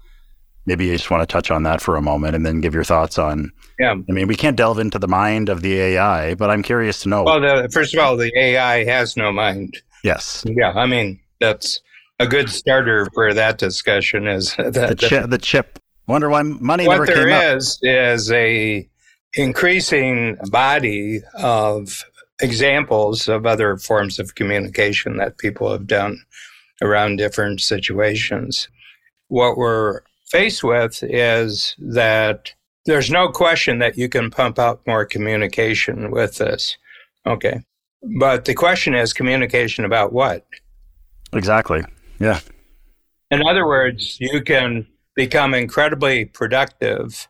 Maybe 0.65 0.85
you 0.85 0.93
just 0.93 1.11
want 1.11 1.27
to 1.27 1.31
touch 1.31 1.51
on 1.51 1.63
that 1.63 1.81
for 1.81 1.97
a 1.97 2.01
moment 2.01 2.35
and 2.35 2.45
then 2.45 2.61
give 2.61 2.73
your 2.73 2.85
thoughts 2.85 3.19
on. 3.19 3.51
Yeah. 3.79 3.95
I 4.07 4.11
mean, 4.11 4.27
we 4.27 4.35
can't 4.35 4.55
delve 4.55 4.79
into 4.79 4.99
the 4.99 5.07
mind 5.07 5.49
of 5.49 5.61
the 5.61 5.79
AI, 5.79 6.35
but 6.35 6.49
I'm 6.49 6.63
curious 6.63 7.01
to 7.03 7.09
know. 7.09 7.23
Well, 7.23 7.41
the, 7.41 7.69
first 7.71 7.93
of 7.93 7.99
all, 7.99 8.15
the 8.15 8.31
AI 8.37 8.85
has 8.85 9.17
no 9.17 9.31
mind. 9.31 9.81
Yes. 10.03 10.45
Yeah. 10.47 10.71
I 10.71 10.85
mean, 10.85 11.19
that's 11.39 11.81
a 12.19 12.27
good 12.27 12.49
starter 12.49 13.07
for 13.13 13.33
that 13.33 13.57
discussion 13.57 14.27
is 14.27 14.55
that 14.57 14.73
the, 14.73 15.07
chi- 15.09 15.25
the 15.25 15.37
chip 15.37 15.79
Wonder 16.07 16.29
why 16.29 16.43
money 16.43 16.87
what 16.87 16.93
never 16.93 17.05
there 17.07 17.27
came 17.27 17.57
is, 17.57 17.77
up. 17.77 17.79
is 17.83 18.31
a 18.31 18.87
increasing 19.33 20.37
body 20.51 21.21
of 21.33 22.05
examples 22.41 23.27
of 23.27 23.45
other 23.45 23.77
forms 23.77 24.19
of 24.19 24.35
communication 24.35 25.17
that 25.17 25.37
people 25.37 25.71
have 25.71 25.87
done 25.87 26.23
around 26.81 27.15
different 27.15 27.59
situations. 27.59 28.67
What 29.29 29.57
we're 29.57 30.01
faced 30.27 30.63
with 30.63 31.01
is 31.01 31.75
that 31.79 32.53
there's 32.85 33.09
no 33.09 33.29
question 33.29 33.79
that 33.79 33.97
you 33.97 34.07
can 34.07 34.29
pump 34.29 34.59
out 34.59 34.81
more 34.85 35.05
communication 35.05 36.11
with 36.11 36.37
this. 36.37 36.77
Okay. 37.25 37.61
But 38.19 38.45
the 38.45 38.53
question 38.53 38.93
is 38.93 39.13
communication 39.13 39.83
about 39.83 40.13
what? 40.13 40.45
Exactly. 41.33 41.83
Yeah. 42.19 42.39
In 43.31 43.45
other 43.45 43.65
words, 43.65 44.17
you 44.19 44.41
can 44.41 44.85
become 45.15 45.53
incredibly 45.55 46.25
productive, 46.25 47.27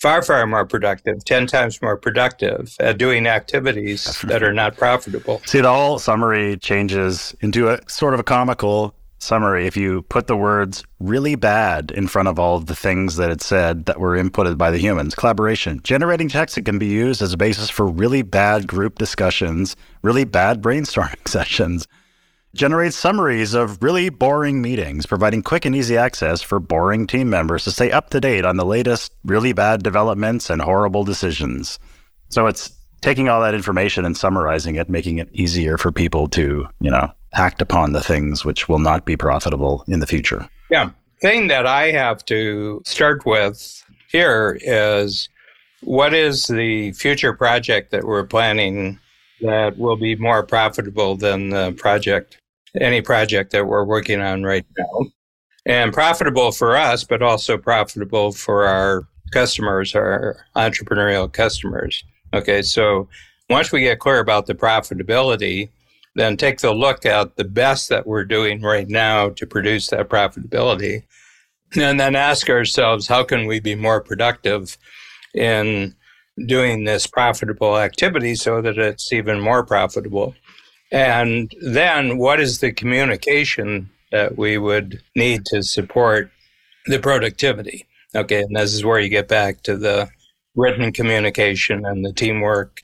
far, 0.00 0.22
far 0.22 0.46
more 0.46 0.64
productive, 0.64 1.22
10 1.24 1.46
times 1.46 1.82
more 1.82 1.98
productive 1.98 2.74
at 2.80 2.96
doing 2.96 3.26
activities 3.26 4.20
that 4.22 4.42
are 4.42 4.54
not 4.54 4.76
profitable. 4.78 5.42
See, 5.44 5.60
the 5.60 5.72
whole 5.72 5.98
summary 5.98 6.56
changes 6.56 7.34
into 7.40 7.68
a 7.68 7.78
sort 7.88 8.14
of 8.14 8.20
a 8.20 8.24
comical 8.24 8.94
summary 9.20 9.66
if 9.66 9.76
you 9.76 10.02
put 10.02 10.26
the 10.26 10.36
words 10.36 10.82
really 10.98 11.34
bad 11.34 11.90
in 11.90 12.08
front 12.08 12.28
of 12.28 12.38
all 12.38 12.56
of 12.56 12.66
the 12.66 12.74
things 12.74 13.16
that 13.16 13.30
it 13.30 13.42
said 13.42 13.86
that 13.86 14.00
were 14.00 14.16
inputted 14.16 14.58
by 14.58 14.70
the 14.70 14.78
humans. 14.78 15.14
Collaboration. 15.14 15.80
Generating 15.82 16.28
text 16.28 16.54
that 16.54 16.64
can 16.64 16.78
be 16.78 16.86
used 16.86 17.22
as 17.22 17.32
a 17.32 17.36
basis 17.36 17.70
for 17.70 17.86
really 17.86 18.22
bad 18.22 18.66
group 18.66 18.98
discussions, 18.98 19.76
really 20.02 20.24
bad 20.24 20.62
brainstorming 20.62 21.26
sessions 21.28 21.86
generates 22.54 22.96
summaries 22.96 23.54
of 23.54 23.82
really 23.82 24.08
boring 24.08 24.60
meetings, 24.60 25.06
providing 25.06 25.42
quick 25.42 25.64
and 25.64 25.76
easy 25.76 25.96
access 25.96 26.42
for 26.42 26.58
boring 26.58 27.06
team 27.06 27.30
members 27.30 27.64
to 27.64 27.70
stay 27.70 27.92
up 27.92 28.10
to 28.10 28.20
date 28.20 28.44
on 28.44 28.56
the 28.56 28.64
latest 28.64 29.12
really 29.24 29.52
bad 29.52 29.82
developments 29.82 30.50
and 30.50 30.60
horrible 30.60 31.04
decisions. 31.04 31.78
So 32.28 32.46
it's 32.46 32.72
taking 33.00 33.28
all 33.28 33.40
that 33.42 33.54
information 33.54 34.04
and 34.04 34.16
summarizing 34.16 34.76
it, 34.76 34.88
making 34.88 35.18
it 35.18 35.28
easier 35.32 35.78
for 35.78 35.92
people 35.92 36.28
to, 36.28 36.68
you 36.80 36.90
know, 36.90 37.12
act 37.34 37.62
upon 37.62 37.92
the 37.92 38.02
things 38.02 38.44
which 38.44 38.68
will 38.68 38.78
not 38.78 39.04
be 39.04 39.16
profitable 39.16 39.84
in 39.86 40.00
the 40.00 40.06
future. 40.06 40.48
Yeah. 40.70 40.90
Thing 41.20 41.48
that 41.48 41.66
I 41.66 41.90
have 41.90 42.24
to 42.26 42.82
start 42.86 43.26
with 43.26 43.84
here 44.10 44.58
is 44.62 45.28
what 45.82 46.14
is 46.14 46.46
the 46.46 46.92
future 46.92 47.32
project 47.32 47.90
that 47.90 48.04
we're 48.04 48.24
planning 48.24 48.98
that 49.42 49.78
will 49.78 49.96
be 49.96 50.16
more 50.16 50.42
profitable 50.42 51.16
than 51.16 51.50
the 51.50 51.72
project 51.72 52.38
any 52.78 53.00
project 53.00 53.52
that 53.52 53.66
we're 53.66 53.84
working 53.84 54.20
on 54.20 54.42
right 54.42 54.64
now. 54.78 55.06
And 55.66 55.92
profitable 55.92 56.52
for 56.52 56.76
us, 56.76 57.04
but 57.04 57.22
also 57.22 57.58
profitable 57.58 58.32
for 58.32 58.64
our 58.64 59.06
customers, 59.32 59.94
our 59.94 60.36
entrepreneurial 60.56 61.32
customers. 61.32 62.02
Okay, 62.32 62.62
so 62.62 63.08
once 63.48 63.72
we 63.72 63.80
get 63.80 63.98
clear 63.98 64.20
about 64.20 64.46
the 64.46 64.54
profitability, 64.54 65.68
then 66.14 66.36
take 66.36 66.62
a 66.62 66.70
look 66.70 67.06
at 67.06 67.36
the 67.36 67.44
best 67.44 67.88
that 67.88 68.06
we're 68.06 68.24
doing 68.24 68.60
right 68.62 68.88
now 68.88 69.30
to 69.30 69.46
produce 69.46 69.88
that 69.88 70.08
profitability. 70.08 71.04
And 71.76 72.00
then 72.00 72.16
ask 72.16 72.50
ourselves, 72.50 73.06
how 73.06 73.22
can 73.22 73.46
we 73.46 73.60
be 73.60 73.76
more 73.76 74.00
productive 74.00 74.76
in 75.34 75.94
doing 76.46 76.84
this 76.84 77.06
profitable 77.06 77.78
activity 77.78 78.34
so 78.34 78.60
that 78.60 78.76
it's 78.76 79.12
even 79.12 79.40
more 79.40 79.64
profitable? 79.64 80.34
And 80.90 81.52
then 81.60 82.18
what 82.18 82.40
is 82.40 82.58
the 82.58 82.72
communication 82.72 83.88
that 84.10 84.36
we 84.36 84.58
would 84.58 85.00
need 85.14 85.44
to 85.46 85.62
support 85.62 86.30
the 86.86 86.98
productivity? 86.98 87.86
Okay, 88.16 88.42
and 88.42 88.56
this 88.56 88.74
is 88.74 88.84
where 88.84 88.98
you 88.98 89.08
get 89.08 89.28
back 89.28 89.62
to 89.62 89.76
the 89.76 90.08
written 90.56 90.90
communication 90.90 91.86
and 91.86 92.04
the 92.04 92.12
teamwork. 92.12 92.82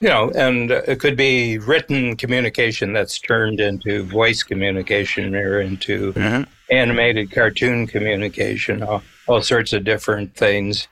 You 0.00 0.08
know, 0.08 0.30
and 0.30 0.70
it 0.70 1.00
could 1.00 1.16
be 1.16 1.58
written 1.58 2.16
communication 2.16 2.92
that's 2.92 3.18
turned 3.18 3.58
into 3.58 4.04
voice 4.04 4.44
communication 4.44 5.34
or 5.34 5.60
into 5.60 6.12
mm-hmm. 6.12 6.44
animated 6.70 7.32
cartoon 7.32 7.88
communication, 7.88 8.82
all, 8.82 9.02
all 9.26 9.42
sorts 9.42 9.72
of 9.72 9.82
different 9.82 10.36
things. 10.36 10.86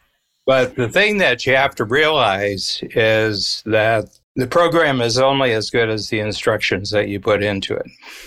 But 0.44 0.74
the 0.74 0.88
thing 0.88 1.18
that 1.18 1.46
you 1.46 1.54
have 1.54 1.74
to 1.76 1.84
realize 1.84 2.80
is 2.82 3.62
that 3.66 4.08
the 4.34 4.46
program 4.46 5.00
is 5.00 5.18
only 5.18 5.52
as 5.52 5.70
good 5.70 5.88
as 5.88 6.08
the 6.08 6.20
instructions 6.20 6.90
that 6.90 7.08
you 7.08 7.20
put 7.20 7.42
into 7.42 7.74
it. 7.74 7.86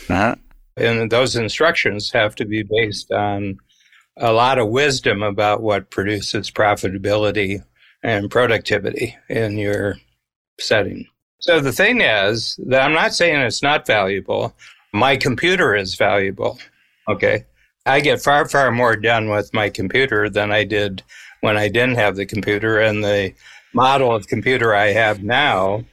Uh-huh. 0.10 0.36
And 0.76 1.12
those 1.12 1.36
instructions 1.36 2.12
have 2.12 2.36
to 2.36 2.46
be 2.46 2.64
based 2.64 3.12
on 3.12 3.58
a 4.18 4.34
lot 4.34 4.60
of 4.60 4.70
wisdom 4.70 5.24
about 5.24 5.62
what 5.62 5.92
produces 5.92 6.52
profitability 6.52 7.64
and 8.04 8.30
productivity 8.30 9.16
in 9.30 9.58
your 9.58 9.96
setting. 10.62 11.08
So 11.40 11.60
the 11.60 11.72
thing 11.72 12.02
is 12.02 12.60
that 12.68 12.82
I'm 12.82 12.94
not 12.94 13.14
saying 13.14 13.40
it's 13.40 13.64
not 13.64 13.88
valuable. 13.88 14.56
My 14.94 15.16
computer 15.16 15.76
is 15.76 15.96
valuable. 15.96 16.60
Okay. 17.08 17.46
I 17.86 18.02
get 18.02 18.22
far, 18.22 18.48
far 18.48 18.72
more 18.72 18.96
done 18.96 19.30
with 19.30 19.54
my 19.54 19.70
computer 19.70 20.30
than 20.30 20.52
I 20.52 20.64
did 20.64 21.02
when 21.42 21.58
I 21.58 21.70
didn't 21.70 21.96
have 21.96 22.16
the 22.16 22.26
computer. 22.26 22.80
And 22.80 23.04
the 23.04 23.34
model 23.74 24.14
of 24.14 24.28
computer 24.28 24.76
I 24.76 24.88
have 24.88 25.24
now 25.24 25.86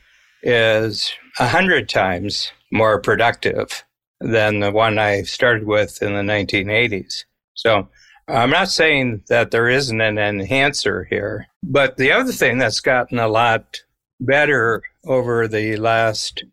is 0.43 1.13
a 1.39 1.49
hundred 1.49 1.89
times 1.89 2.51
more 2.73 3.01
productive 3.01 3.85
than 4.21 4.61
the 4.61 4.73
one 4.73 4.99
I 4.99 5.23
started 5.23 5.67
with 5.67 6.03
in 6.03 6.15
the 6.15 6.21
1980s. 6.21 7.25
So 7.55 7.89
I'm 8.29 8.51
not 8.51 8.71
saying 8.71 9.23
that 9.29 9.51
there 9.51 9.69
isn't 9.69 10.01
an 10.01 10.19
enhancer 10.19 11.05
here, 11.05 11.47
but 11.63 11.97
the 11.97 12.13
other 12.13 12.33
thing 12.33 12.59
that's 12.59 12.81
gotten 12.81 13.19
a 13.19 13.29
lot 13.29 13.83
better 14.21 14.83
over 15.05 15.49
the 15.49 15.77
last 15.77 16.45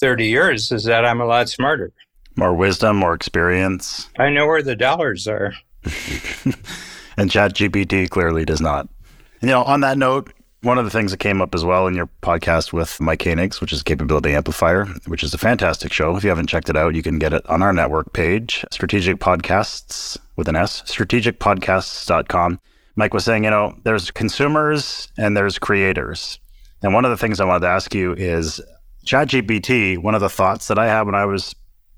30 0.00 0.26
years 0.26 0.72
is 0.72 0.84
that 0.84 1.04
I'm 1.04 1.20
a 1.20 1.26
lot 1.26 1.48
smarter. 1.48 1.92
More 2.36 2.54
wisdom, 2.54 2.96
more 2.96 3.14
experience. 3.14 4.08
I 4.18 4.30
know 4.30 4.46
where 4.46 4.62
the 4.62 4.76
dollars 4.76 5.28
are. 5.28 5.52
and 7.16 7.30
ChatGPT 7.30 8.08
clearly 8.08 8.44
does 8.44 8.60
not. 8.60 8.88
You 9.42 9.48
know, 9.48 9.62
on 9.64 9.80
that 9.80 9.98
note, 9.98 10.32
one 10.62 10.78
of 10.78 10.84
the 10.84 10.90
things 10.90 11.10
that 11.10 11.18
came 11.18 11.42
up 11.42 11.54
as 11.54 11.64
well 11.64 11.86
in 11.88 11.94
your 11.94 12.08
podcast 12.22 12.72
with 12.72 13.00
Mike 13.00 13.20
Koenigs, 13.20 13.60
which 13.60 13.72
is 13.72 13.82
Capability 13.82 14.32
Amplifier, 14.32 14.86
which 15.06 15.24
is 15.24 15.34
a 15.34 15.38
fantastic 15.38 15.92
show. 15.92 16.16
If 16.16 16.22
you 16.22 16.30
haven't 16.30 16.46
checked 16.46 16.70
it 16.70 16.76
out, 16.76 16.94
you 16.94 17.02
can 17.02 17.18
get 17.18 17.32
it 17.32 17.44
on 17.50 17.62
our 17.62 17.72
network 17.72 18.12
page, 18.12 18.64
Strategic 18.70 19.18
Podcasts 19.18 20.16
with 20.36 20.48
an 20.48 20.56
S, 20.56 20.82
strategicpodcasts.com. 20.82 22.60
Mike 22.94 23.14
was 23.14 23.24
saying, 23.24 23.44
you 23.44 23.50
know, 23.50 23.74
there's 23.84 24.10
consumers 24.10 25.08
and 25.18 25.36
there's 25.36 25.58
creators. 25.58 26.38
And 26.82 26.94
one 26.94 27.04
of 27.04 27.10
the 27.10 27.16
things 27.16 27.40
I 27.40 27.44
wanted 27.44 27.60
to 27.60 27.68
ask 27.68 27.94
you 27.94 28.12
is 28.14 28.60
ChatGPT, 29.06 29.98
one 29.98 30.14
of 30.14 30.20
the 30.20 30.28
thoughts 30.28 30.68
that 30.68 30.78
I 30.78 30.86
had 30.86 31.02
when 31.02 31.14
I 31.14 31.24
was 31.24 31.54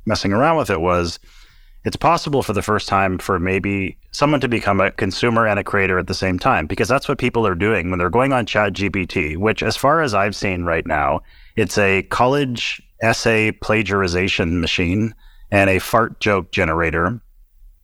messing 0.07 0.33
around 0.33 0.59
with 0.59 0.71
it 0.71 0.81
was 0.81 1.19
it's 1.85 1.97
possible 1.97 2.43
for 2.43 2.55
the 2.55 2.63
first 2.63 2.89
time 2.89 3.19
for 3.19 3.39
maybe 3.39 3.99
someone 4.11 4.41
to 4.41 4.49
become 4.49 4.81
a 4.81 4.91
consumer 4.91 5.47
and 5.47 5.59
a 5.59 5.65
creator 5.65 5.99
at 5.99 6.07
the 6.07 6.15
same 6.15 6.39
time 6.39 6.67
because 6.67 6.89
that's 6.89 7.09
what 7.09 7.19
people 7.19 7.47
are 7.47 7.55
doing 7.55 7.91
when 7.91 7.99
they're 7.99 8.09
going 8.11 8.33
on 8.33 8.47
ChatGPT, 8.47 9.37
which, 9.37 9.63
as 9.63 9.77
far 9.77 10.01
as 10.01 10.15
I've 10.15 10.35
seen 10.35 10.65
right 10.65 10.87
now, 10.87 11.21
it's 11.57 11.77
a 11.77 12.03
college 12.05 12.83
essay 13.03 13.53
plagiarization 13.53 14.61
machine 14.61 15.15
and 15.51 15.69
a 15.69 15.79
fart 15.79 16.21
joke 16.21 16.51
generator 16.53 17.21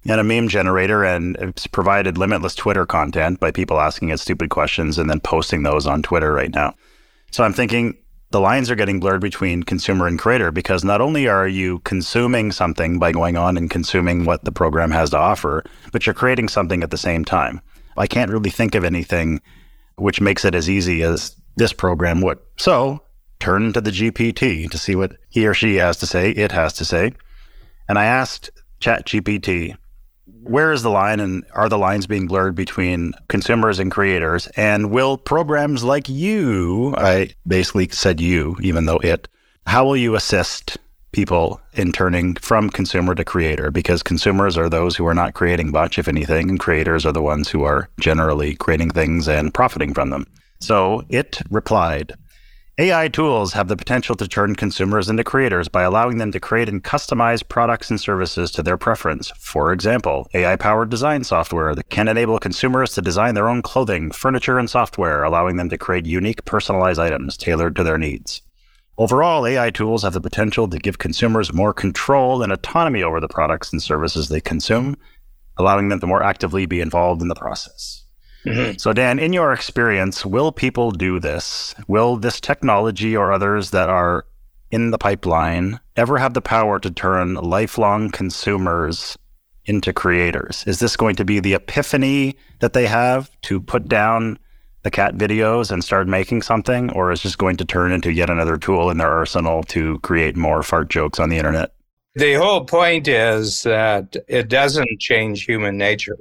and 0.07 0.19
a 0.21 0.25
meme 0.25 0.49
generator, 0.49 1.05
and 1.05 1.37
it's 1.37 1.67
provided 1.67 2.17
limitless 2.17 2.55
Twitter 2.55 2.87
content 2.87 3.39
by 3.39 3.51
people 3.51 3.81
asking 3.81 4.09
it 4.09 4.19
stupid 4.19 4.49
questions 4.49 4.97
and 4.99 5.11
then 5.11 5.21
posting 5.21 5.63
those 5.63 5.87
on 5.87 6.03
Twitter 6.03 6.33
right 6.33 6.55
now. 6.55 6.75
So 7.31 7.45
I'm 7.45 7.53
thinking 7.53 7.97
the 8.31 8.41
lines 8.41 8.71
are 8.71 8.77
getting 8.77 9.01
blurred 9.01 9.21
between 9.21 9.63
consumer 9.65 10.07
and 10.07 10.19
creator 10.19 10.53
because 10.53 10.85
not 10.85 11.01
only 11.01 11.27
are 11.27 11.49
you 11.49 11.81
consuming 11.81 12.53
something 12.53 12.99
by 12.99 13.13
going 13.13 13.37
on 13.37 13.57
and 13.57 13.69
consuming 13.69 14.25
what 14.25 14.45
the 14.45 14.53
program 14.53 14.91
has 14.93 15.11
to 15.11 15.19
offer, 15.19 15.65
but 15.93 16.07
you're 16.07 16.15
creating 16.15 16.49
something 16.49 16.83
at 16.83 16.91
the 16.91 16.97
same 16.97 17.25
time. 17.25 17.61
I 17.97 18.07
can't 18.07 18.31
really 18.31 18.51
think 18.51 18.75
of 18.75 18.85
anything 18.85 19.41
which 19.97 20.21
makes 20.21 20.45
it 20.45 20.55
as 20.55 20.71
easy 20.71 21.03
as 21.03 21.37
this 21.57 21.73
program 21.73 22.21
would. 22.21 22.39
So 22.57 23.03
turn 23.41 23.73
to 23.73 23.81
the 23.81 23.91
GPT 23.91 24.71
to 24.71 24.79
see 24.79 24.95
what 24.95 25.17
he 25.29 25.47
or 25.47 25.55
she 25.55 25.77
has 25.77 25.97
to 25.99 26.07
say, 26.07 26.31
it 26.31 26.53
has 26.53 26.73
to 26.75 26.85
say. 26.85 27.13
And 27.89 27.99
I 27.99 28.05
asked 28.05 28.51
ChatGPT, 28.81 29.77
where 30.43 30.73
is 30.73 30.83
the 30.83 30.91
line 30.91 31.21
and 31.21 31.45
are 31.53 31.69
the 31.69 31.79
lines 31.79 32.07
being 32.07 32.27
blurred 32.27 32.55
between 32.55 33.13
consumers 33.29 33.79
and 33.79 33.91
creators? 33.91 34.47
And 34.57 34.91
will 34.91 35.17
programs 35.17 35.85
like 35.85 36.09
you, 36.09 36.95
I 36.97 37.35
basically 37.47 37.89
said 37.89 38.21
you, 38.21 38.57
even 38.61 38.87
though 38.87 38.99
it, 38.99 39.29
how 39.67 39.85
will 39.85 39.97
you 39.97 40.15
assist 40.15 40.79
people 41.13 41.61
in 41.75 41.93
turning 41.93 42.35
from 42.37 42.71
consumer 42.71 43.15
to 43.15 43.25
creator? 43.25 43.71
Because 43.71 44.03
consumers 44.03 44.57
are 44.57 44.69
those 44.69 44.97
who 44.97 45.07
are 45.07 45.15
not 45.15 45.35
creating 45.35 45.71
much, 45.71 45.99
if 45.99 46.09
anything, 46.09 46.49
and 46.49 46.61
creators 46.61 47.05
are 47.05 47.13
the 47.13 47.23
ones 47.23 47.49
who 47.49 47.65
are 47.65 47.89
generally 48.01 48.55
creating 48.55 48.91
things 48.91 49.29
and 49.29 49.53
profiting 49.53 49.93
from 49.95 50.11
them. 50.11 50.27
So 50.61 51.05
it 51.09 51.41
replied, 51.51 52.13
AI 52.81 53.09
tools 53.09 53.53
have 53.53 53.69
the 53.69 53.77
potential 53.77 54.15
to 54.15 54.27
turn 54.27 54.57
consumers 54.57 55.11
into 55.11 55.23
creators 55.23 55.69
by 55.69 55.83
allowing 55.83 56.17
them 56.17 56.33
to 56.33 56.41
create 56.41 56.67
and 56.67 56.83
customize 56.83 57.47
products 57.47 57.91
and 57.91 58.01
services 58.01 58.51
to 58.53 58.63
their 58.63 58.79
preference. 58.79 59.31
For 59.39 59.71
example, 59.71 60.27
AI 60.33 60.57
powered 60.57 60.89
design 60.89 61.25
software 61.25 61.75
that 61.75 61.91
can 61.91 62.09
enable 62.09 62.39
consumers 62.39 62.95
to 62.95 63.03
design 63.03 63.35
their 63.35 63.51
own 63.51 63.61
clothing, 63.61 64.11
furniture, 64.11 64.59
and 64.59 64.71
software, 64.71 65.23
allowing 65.25 65.57
them 65.57 65.69
to 65.69 65.77
create 65.77 66.07
unique, 66.07 66.47
personalized 66.47 66.99
items 66.99 67.37
tailored 67.37 67.77
to 67.77 67.85
their 67.85 67.99
needs. 67.99 68.41
Overall, 68.97 69.47
AI 69.47 69.69
tools 69.69 70.03
have 70.03 70.15
the 70.15 70.21
potential 70.23 70.67
to 70.67 70.79
give 70.79 70.97
consumers 70.97 71.53
more 71.53 71.75
control 71.75 72.43
and 72.43 72.51
autonomy 72.51 73.03
over 73.03 73.21
the 73.21 73.29
products 73.29 73.73
and 73.73 73.83
services 73.83 74.31
they 74.31 74.41
consume, 74.41 74.97
allowing 75.59 75.91
them 75.91 76.01
to 76.01 76.07
more 76.07 76.23
actively 76.23 76.65
be 76.65 76.81
involved 76.81 77.21
in 77.21 77.29
the 77.29 77.35
process. 77.35 78.00
Mm-hmm. 78.45 78.79
So, 78.79 78.93
Dan, 78.93 79.19
in 79.19 79.33
your 79.33 79.53
experience, 79.53 80.25
will 80.25 80.53
people 80.53 80.91
do 80.91 81.21
this? 81.21 81.75
Will 81.89 82.17
this 82.17 82.41
technology 82.41 83.17
or 83.17 83.33
others 83.33 83.71
that 83.71 83.89
are 83.91 84.25
in 84.71 84.91
the 84.91 84.99
pipeline 84.99 85.81
ever 85.97 86.19
have 86.19 86.35
the 86.35 86.41
power 86.41 86.79
to 86.79 86.91
turn 86.91 87.35
lifelong 87.35 88.11
consumers 88.11 89.19
into 89.67 89.93
creators? 89.93 90.65
Is 90.67 90.79
this 90.79 90.97
going 90.97 91.17
to 91.17 91.25
be 91.25 91.41
the 91.41 91.55
epiphany 91.55 92.37
that 92.61 92.73
they 92.73 92.87
have 92.87 93.31
to 93.43 93.61
put 93.61 93.89
down 93.89 94.39
the 94.83 94.91
cat 94.91 95.15
videos 95.17 95.71
and 95.71 95.85
start 95.85 96.09
making 96.09 96.41
something, 96.41 96.91
or 96.93 97.13
is 97.13 97.23
this 97.23 97.37
going 97.37 97.57
to 97.59 97.65
turn 97.65 97.93
into 97.93 98.11
yet 98.11 98.31
another 98.31 98.57
tool 98.57 98.89
in 98.89 98.97
their 98.97 99.11
arsenal 99.11 99.63
to 99.65 99.99
create 99.99 100.37
more 100.37 100.63
fart 100.63 100.89
jokes 100.89 101.19
on 101.19 101.29
the 101.29 101.37
internet? 101.37 101.75
The 102.15 102.35
whole 102.35 102.65
point 102.65 103.07
is 103.07 103.63
that 103.65 104.17
it 104.27 104.49
doesn't 104.49 104.99
change 104.99 105.45
human 105.45 105.77
nature. 105.77 106.19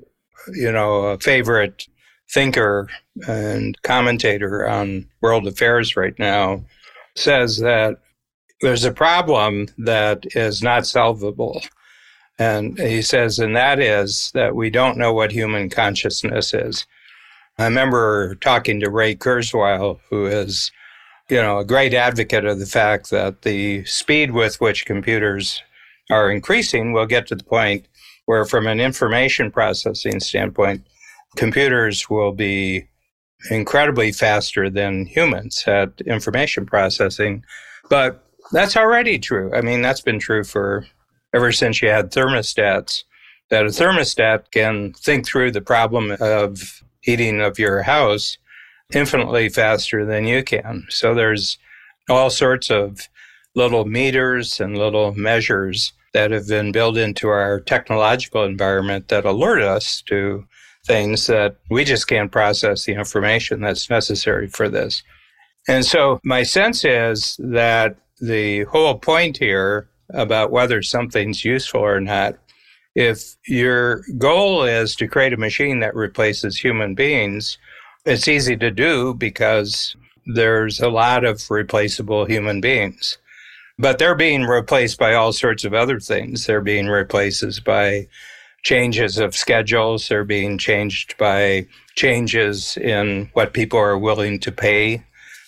You 0.51 0.71
know, 0.71 1.03
a 1.03 1.19
favorite 1.19 1.87
thinker 2.31 2.89
and 3.27 3.81
commentator 3.81 4.67
on 4.67 5.07
world 5.21 5.47
affairs 5.47 5.95
right 5.95 6.17
now 6.19 6.63
says 7.15 7.57
that 7.57 7.97
there's 8.61 8.83
a 8.83 8.91
problem 8.91 9.67
that 9.77 10.25
is 10.35 10.61
not 10.61 10.85
solvable. 10.85 11.61
And 12.37 12.77
he 12.77 13.01
says, 13.01 13.39
and 13.39 13.55
that 13.55 13.79
is 13.79 14.31
that 14.33 14.55
we 14.55 14.69
don't 14.69 14.97
know 14.97 15.13
what 15.13 15.31
human 15.31 15.69
consciousness 15.69 16.53
is. 16.53 16.85
I 17.57 17.65
remember 17.65 18.35
talking 18.35 18.79
to 18.79 18.89
Ray 18.89 19.15
Kurzweil, 19.15 19.99
who 20.09 20.25
is, 20.25 20.71
you 21.29 21.41
know, 21.41 21.59
a 21.59 21.65
great 21.65 21.93
advocate 21.93 22.45
of 22.45 22.59
the 22.59 22.65
fact 22.65 23.09
that 23.09 23.41
the 23.41 23.83
speed 23.85 24.31
with 24.31 24.61
which 24.61 24.85
computers 24.85 25.61
are 26.09 26.31
increasing 26.31 26.93
will 26.93 27.05
get 27.05 27.27
to 27.27 27.35
the 27.35 27.43
point 27.43 27.85
where, 28.25 28.45
from 28.45 28.67
an 28.67 28.79
information 28.79 29.51
processing 29.51 30.19
standpoint, 30.19 30.85
computers 31.35 32.09
will 32.09 32.31
be 32.31 32.87
incredibly 33.49 34.11
faster 34.11 34.69
than 34.69 35.05
humans 35.05 35.63
at 35.67 36.01
information 36.01 36.65
processing. 36.65 37.43
But 37.89 38.23
that's 38.51 38.75
already 38.75 39.19
true. 39.19 39.53
I 39.53 39.61
mean, 39.61 39.81
that's 39.81 40.01
been 40.01 40.19
true 40.19 40.43
for 40.43 40.85
ever 41.33 41.51
since 41.51 41.81
you 41.81 41.89
had 41.89 42.11
thermostats, 42.11 43.03
that 43.49 43.65
a 43.65 43.69
thermostat 43.69 44.51
can 44.51 44.93
think 44.93 45.25
through 45.25 45.51
the 45.51 45.61
problem 45.61 46.15
of 46.19 46.83
heating 47.01 47.41
of 47.41 47.59
your 47.59 47.83
house 47.83 48.37
infinitely 48.93 49.49
faster 49.49 50.05
than 50.05 50.25
you 50.25 50.43
can. 50.43 50.85
So 50.89 51.13
there's 51.13 51.57
all 52.09 52.29
sorts 52.29 52.69
of 52.71 53.07
little 53.55 53.85
meters 53.85 54.59
and 54.59 54.77
little 54.77 55.13
measures 55.13 55.93
that 56.13 56.31
have 56.31 56.47
been 56.47 56.71
built 56.71 56.97
into 56.97 57.29
our 57.29 57.59
technological 57.59 58.43
environment 58.43 59.09
that 59.09 59.25
alert 59.25 59.61
us 59.61 60.01
to 60.03 60.45
things 60.89 61.27
that 61.27 61.55
we 61.69 61.83
just 61.85 62.07
can't 62.07 62.31
process 62.31 62.83
the 62.83 62.95
information 62.95 63.61
that's 63.61 63.91
necessary 63.91 64.47
for 64.47 64.67
this. 64.67 65.03
And 65.67 65.85
so 65.85 66.19
my 66.23 66.41
sense 66.41 66.83
is 66.83 67.39
that 67.39 67.95
the 68.19 68.63
whole 68.63 68.97
point 68.97 69.37
here 69.37 69.87
about 70.15 70.51
whether 70.51 70.81
something's 70.81 71.45
useful 71.45 71.81
or 71.81 72.01
not, 72.01 72.37
if 72.95 73.35
your 73.47 74.01
goal 74.17 74.63
is 74.63 74.95
to 74.95 75.07
create 75.07 75.31
a 75.31 75.37
machine 75.37 75.79
that 75.81 75.95
replaces 75.95 76.57
human 76.57 76.95
beings, 76.95 77.59
it's 78.05 78.27
easy 78.27 78.57
to 78.57 78.71
do 78.71 79.13
because 79.13 79.95
there's 80.33 80.79
a 80.79 80.89
lot 80.89 81.23
of 81.23 81.51
replaceable 81.51 82.25
human 82.25 82.61
beings. 82.61 83.19
But 83.77 83.99
they're 83.99 84.15
being 84.15 84.43
replaced 84.43 84.97
by 84.97 85.13
all 85.13 85.33
sorts 85.33 85.63
of 85.63 85.75
other 85.75 85.99
things. 85.99 86.47
They're 86.47 86.61
being 86.61 86.87
replaced 86.87 87.63
by 87.63 88.07
changes 88.63 89.17
of 89.17 89.35
schedules 89.35 90.11
are 90.11 90.23
being 90.23 90.57
changed 90.57 91.17
by 91.17 91.65
changes 91.95 92.77
in 92.77 93.29
what 93.33 93.53
people 93.53 93.79
are 93.79 93.97
willing 93.97 94.39
to 94.39 94.51
pay 94.51 95.03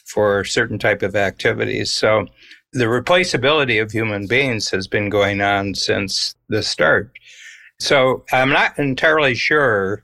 for 0.06 0.44
certain 0.44 0.80
type 0.80 1.02
of 1.02 1.16
activities. 1.16 1.92
So 1.92 2.28
the 2.74 2.86
replaceability 2.86 3.82
of 3.82 3.92
human 3.92 4.28
beings 4.28 4.70
has 4.70 4.88
been 4.88 5.10
going 5.10 5.42
on 5.42 5.76
since 5.76 6.36
the 6.50 6.64
start. 6.64 7.12
So 7.80 8.24
I'm 8.32 8.50
not 8.50 8.78
entirely 8.78 9.36
sure 9.36 10.04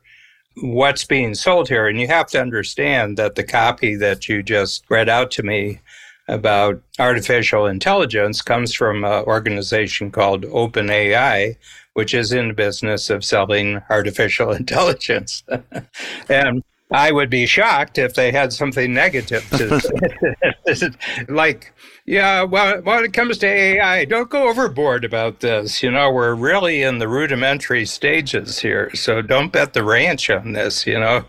what's 0.62 1.06
being 1.06 1.36
sold 1.36 1.70
here. 1.70 1.88
And 1.88 2.00
you 2.00 2.08
have 2.08 2.28
to 2.28 2.42
understand 2.42 3.18
that 3.18 3.36
the 3.36 3.44
copy 3.44 3.96
that 3.96 4.28
you 4.28 4.42
just 4.42 4.84
read 4.90 5.08
out 5.08 5.32
to 5.32 5.44
me 5.44 5.80
about 6.28 6.82
artificial 7.00 7.68
intelligence 7.68 8.42
comes 8.42 8.74
from 8.74 9.04
an 9.04 9.24
organization 9.24 10.12
called 10.12 10.44
OpenAI, 10.44 11.56
which 11.98 12.14
is 12.14 12.32
in 12.32 12.50
the 12.50 12.54
business 12.54 13.10
of 13.10 13.26
selling 13.26 13.82
artificial 13.90 14.52
intelligence. 14.62 15.44
and 16.30 16.64
I 16.92 17.12
would 17.12 17.32
be 17.32 17.48
shocked 17.48 17.98
if 17.98 18.14
they 18.14 18.32
had 18.32 18.54
something 18.54 18.94
negative 18.94 19.50
to 19.50 19.80
say. 20.76 20.92
like, 21.28 21.74
yeah, 22.06 22.44
well, 22.44 22.82
when 22.84 23.04
it 23.04 23.14
comes 23.14 23.40
to 23.40 23.48
AI, 23.48 24.06
don't 24.06 24.30
go 24.30 24.48
overboard 24.48 25.06
about 25.06 25.40
this. 25.40 25.82
You 25.82 25.90
know, 25.90 26.12
we're 26.12 26.36
really 26.36 26.84
in 26.84 27.00
the 27.00 27.08
rudimentary 27.08 27.88
stages 27.88 28.60
here. 28.60 28.94
So 28.94 29.24
don't 29.24 29.52
bet 29.52 29.74
the 29.74 29.84
ranch 29.84 30.30
on 30.30 30.54
this, 30.54 30.86
you 30.86 31.00
know, 31.00 31.26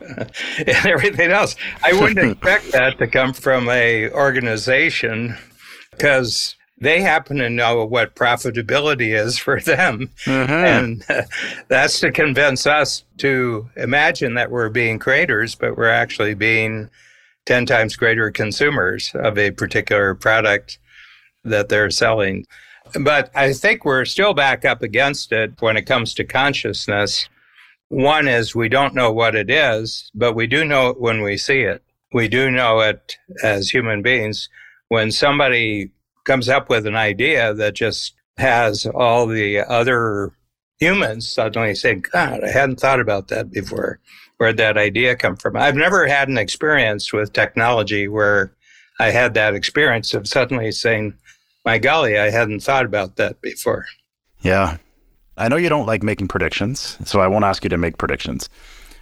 and 0.59 0.87
everything 0.87 1.31
else. 1.31 1.57
I 1.83 1.95
wouldn't 1.95 2.33
expect 2.33 2.73
that 2.73 2.99
to 2.99 3.07
come 3.07 3.33
from 3.33 3.71
a 3.71 4.11
organization 4.11 5.35
because 5.93 6.57
they 6.81 7.01
happen 7.01 7.39
to 7.39 7.51
know 7.51 7.85
what 7.85 8.15
profitability 8.15 9.15
is 9.15 9.39
for 9.39 9.61
them. 9.61 10.11
Mm-hmm. 10.25 10.53
And 10.53 11.05
uh, 11.09 11.23
that's 11.69 12.01
to 12.01 12.13
convince 12.13 12.67
us 12.67 13.05
to 13.19 13.69
imagine 13.77 14.35
that 14.35 14.51
we're 14.51 14.69
being 14.69 14.99
creators, 14.99 15.55
but 15.55 15.77
we're 15.77 15.89
actually 15.89 16.35
being 16.35 16.89
10 17.47 17.67
times 17.67 17.97
greater 17.97 18.31
consumers 18.31 19.11
of 19.15 19.39
a 19.39 19.51
particular 19.51 20.15
product 20.15 20.79
that 21.45 21.69
they're 21.69 21.91
selling. 21.91 22.45
But 23.01 23.31
I 23.35 23.53
think 23.53 23.85
we're 23.85 24.05
still 24.05 24.35
back 24.35 24.65
up 24.65 24.83
against 24.83 25.33
it 25.33 25.61
when 25.61 25.77
it 25.77 25.83
comes 25.83 26.15
to 26.15 26.25
consciousness. 26.25 27.29
One 27.89 28.29
is 28.29 28.55
we 28.55 28.69
don't 28.69 28.95
know 28.95 29.11
what 29.13 29.35
it 29.35 29.51
is, 29.51 30.11
but 30.15 30.35
we 30.35 30.47
do 30.47 30.65
know 30.65 30.91
it 30.91 31.01
when 31.01 31.23
we 31.23 31.37
see 31.37 31.61
it. 31.61 31.83
We 32.13 32.29
do 32.29 32.51
know 32.51 32.81
it 32.81 33.17
as 33.43 33.69
human 33.69 34.03
beings. 34.03 34.49
When 34.89 35.11
somebody 35.11 35.91
comes 36.29 36.49
up 36.49 36.69
with 36.69 36.87
an 36.87 36.95
idea 36.95 37.55
that 37.55 37.75
just 37.75 38.15
has 38.37 38.87
all 38.87 39.27
the 39.27 39.59
other 39.61 40.31
humans 40.79 41.27
suddenly 41.27 41.75
saying, 41.75 42.05
God, 42.13 42.45
I 42.45 42.51
hadn't 42.51 42.79
thought 42.79 43.01
about 43.01 43.29
that 43.29 43.51
before. 43.51 43.99
Where'd 44.37 44.59
that 44.59 44.77
idea 44.77 45.17
come 45.17 45.37
from? 45.37 45.57
I've 45.57 45.75
never 45.75 46.07
had 46.07 46.29
an 46.29 46.37
experience 46.39 47.13
with 47.15 47.33
technology 47.33 48.07
where 48.09 48.53
I 49.01 49.11
had 49.11 49.35
that 49.35 49.55
experience 49.55 50.13
of 50.13 50.29
suddenly 50.29 50.71
saying, 50.71 51.15
my 51.65 51.79
golly, 51.79 52.19
I 52.19 52.31
hadn't 52.31 52.61
thought 52.61 52.85
about 52.85 53.17
that 53.17 53.41
before. 53.41 53.87
Yeah. 54.43 54.77
I 55.39 55.49
know 55.49 55.57
you 55.57 55.71
don't 55.71 55.87
like 55.87 56.03
making 56.03 56.29
predictions, 56.29 56.99
so 57.05 57.21
I 57.21 57.27
won't 57.27 57.45
ask 57.45 57.65
you 57.65 57.71
to 57.71 57.79
make 57.79 57.97
predictions. 57.97 58.51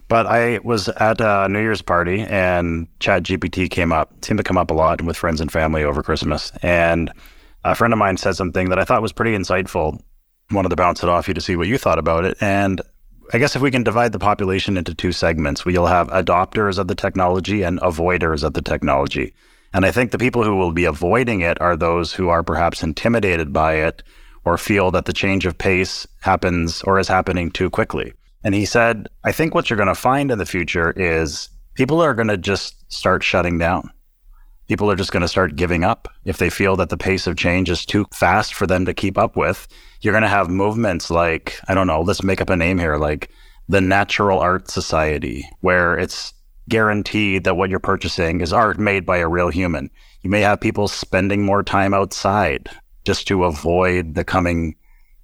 But 0.09 0.27
I 0.27 0.61
was 0.62 0.88
at 0.88 1.21
a 1.21 1.49
New 1.49 1.61
Year's 1.61 1.83
party 1.83 2.21
and 2.21 2.87
Chat 3.01 3.25
GPT 3.25 3.69
came 3.69 3.92
up, 3.92 4.25
seemed 4.25 4.38
to 4.38 4.45
come 4.45 4.59
up 4.59 4.71
a 4.71 4.75
lot 4.75 5.03
with 5.03 5.16
friends 5.16 5.40
and 5.40 5.51
family 5.51 5.83
over 5.83 6.03
Christmas. 6.03 6.53
And 6.62 7.12
a 7.64 7.75
friend 7.75 7.92
of 7.92 7.99
mine 7.99 8.16
said 8.16 8.37
something 8.37 8.69
that 8.69 8.79
I 8.79 8.85
thought 8.85 9.03
was 9.03 9.12
pretty 9.12 9.37
insightful. 9.37 10.01
Wanted 10.53 10.69
to 10.69 10.77
bounce 10.77 11.03
it 11.03 11.09
off 11.09 11.27
you 11.27 11.35
to 11.35 11.40
see 11.40 11.57
what 11.57 11.66
you 11.66 11.77
thought 11.77 11.99
about 11.99 12.25
it. 12.25 12.37
And 12.40 12.81
I 13.33 13.38
guess 13.38 13.57
if 13.57 13.62
we 13.62 13.73
can 13.73 13.83
divide 13.83 14.12
the 14.12 14.21
population 14.21 14.77
into 14.77 14.95
two 14.95 15.11
segments, 15.11 15.64
we'll 15.64 15.87
have 15.87 16.09
adopters 16.09 16.79
of 16.79 16.87
the 16.87 16.95
technology 16.95 17.62
and 17.62 17.81
avoiders 17.81 18.45
of 18.45 18.55
the 18.55 18.62
technology. 18.62 19.35
And 19.75 19.85
I 19.85 19.90
think 19.90 20.12
the 20.12 20.19
people 20.19 20.45
who 20.45 20.55
will 20.55 20.71
be 20.71 20.85
avoiding 20.85 21.40
it 21.40 21.61
are 21.61 21.77
those 21.77 22.12
who 22.12 22.29
are 22.29 22.45
perhaps 22.45 22.85
intimidated 22.85 23.53
by 23.53 23.75
it 23.75 24.05
or 24.45 24.57
feel 24.57 24.92
that 24.92 25.07
the 25.07 25.12
change 25.12 25.45
of 25.45 25.59
pace 25.59 26.07
happens 26.21 26.83
or 26.83 27.01
is 27.01 27.09
happening 27.09 27.51
too 27.51 27.69
quickly. 27.69 28.12
And 28.46 28.54
he 28.54 28.64
said, 28.64 29.09
I 29.24 29.32
think 29.32 29.56
what 29.56 29.68
you're 29.68 29.76
going 29.76 29.88
to 29.88 29.94
find 29.96 30.30
in 30.30 30.38
the 30.38 30.46
future 30.46 30.92
is 30.92 31.48
people 31.74 32.00
are 32.00 32.14
going 32.14 32.28
to 32.28 32.37
just 32.37 32.90
start 32.92 33.24
shutting 33.24 33.59
down. 33.59 33.90
People 34.68 34.88
are 34.88 34.94
just 34.94 35.11
going 35.11 35.22
to 35.22 35.28
start 35.28 35.56
giving 35.56 35.82
up 35.82 36.06
if 36.24 36.38
they 36.38 36.48
feel 36.48 36.76
that 36.76 36.88
the 36.88 36.96
pace 36.96 37.26
of 37.26 37.37
change 37.37 37.68
is 37.68 37.85
too 37.85 38.06
fast 38.14 38.54
for 38.54 38.64
them 38.64 38.85
to 38.85 38.94
keep 38.94 39.18
up 39.18 39.35
with. 39.35 39.66
You're 40.00 40.12
going 40.12 40.22
to 40.22 40.28
have 40.28 40.48
movements 40.48 41.11
like, 41.11 41.59
I 41.66 41.74
don't 41.74 41.88
know, 41.88 42.02
let's 42.02 42.22
make 42.22 42.40
up 42.40 42.48
a 42.48 42.54
name 42.54 42.78
here, 42.78 42.98
like 42.98 43.32
the 43.68 43.80
Natural 43.80 44.38
Art 44.38 44.70
Society, 44.70 45.44
where 45.62 45.98
it's 45.98 46.32
guaranteed 46.68 47.42
that 47.42 47.56
what 47.56 47.68
you're 47.68 47.80
purchasing 47.80 48.42
is 48.42 48.52
art 48.52 48.78
made 48.78 49.04
by 49.04 49.16
a 49.16 49.28
real 49.28 49.48
human. 49.48 49.90
You 50.22 50.30
may 50.30 50.42
have 50.42 50.61
people 50.61 50.87
spending 50.87 51.44
more 51.44 51.64
time 51.64 51.92
outside 51.92 52.70
just 53.04 53.26
to 53.26 53.42
avoid 53.42 54.14
the 54.14 54.22
coming 54.22 54.76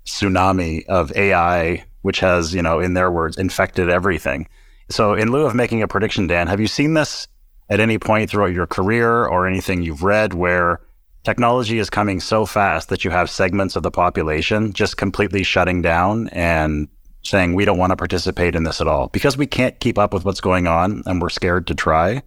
tsunami 0.07 0.85
of 0.87 1.17
AI, 1.17 1.85
which 2.03 2.21
has, 2.21 2.55
you 2.55 2.63
know, 2.63 2.79
in 2.79 2.95
their 2.95 3.11
words, 3.11 3.37
infected 3.37 3.89
everything. 3.89 4.49
So, 4.91 5.15
in 5.15 5.33
lieu 5.33 5.47
of 5.47 5.55
making 5.55 5.83
a 5.83 5.89
prediction, 5.89 6.27
Dan, 6.27 6.49
have 6.49 6.61
you 6.61 6.67
seen 6.67 6.95
this 6.95 7.27
at 7.71 7.81
any 7.81 7.99
point 7.99 8.31
throughout 8.31 8.53
your 8.53 8.67
career 8.67 9.25
or 9.25 9.47
anything 9.47 9.83
you've 9.83 10.03
read 10.03 10.35
where 10.35 10.81
technology 11.25 11.79
is 11.79 11.89
coming 11.89 12.21
so 12.21 12.45
fast 12.45 12.89
that 12.89 13.05
you 13.05 13.11
have 13.11 13.31
segments 13.31 13.77
of 13.77 13.83
the 13.83 13.91
population 13.91 14.73
just 14.73 14.97
completely 14.97 15.43
shutting 15.43 15.81
down 15.81 16.29
and 16.29 16.89
saying 17.23 17.55
we 17.55 17.65
don't 17.65 17.79
want 17.79 17.91
to 17.91 17.97
participate 17.97 18.55
in 18.55 18.65
this 18.65 18.81
at 18.81 18.89
all 18.89 19.09
because 19.09 19.37
we 19.37 19.47
can't 19.47 19.79
keep 19.81 19.97
up 19.99 20.13
with 20.13 20.25
what's 20.25 20.41
going 20.41 20.67
on 20.67 21.03
and 21.07 21.23
we're 21.23 21.29
scared 21.29 21.67
to 21.67 21.75
try. 21.75 22.21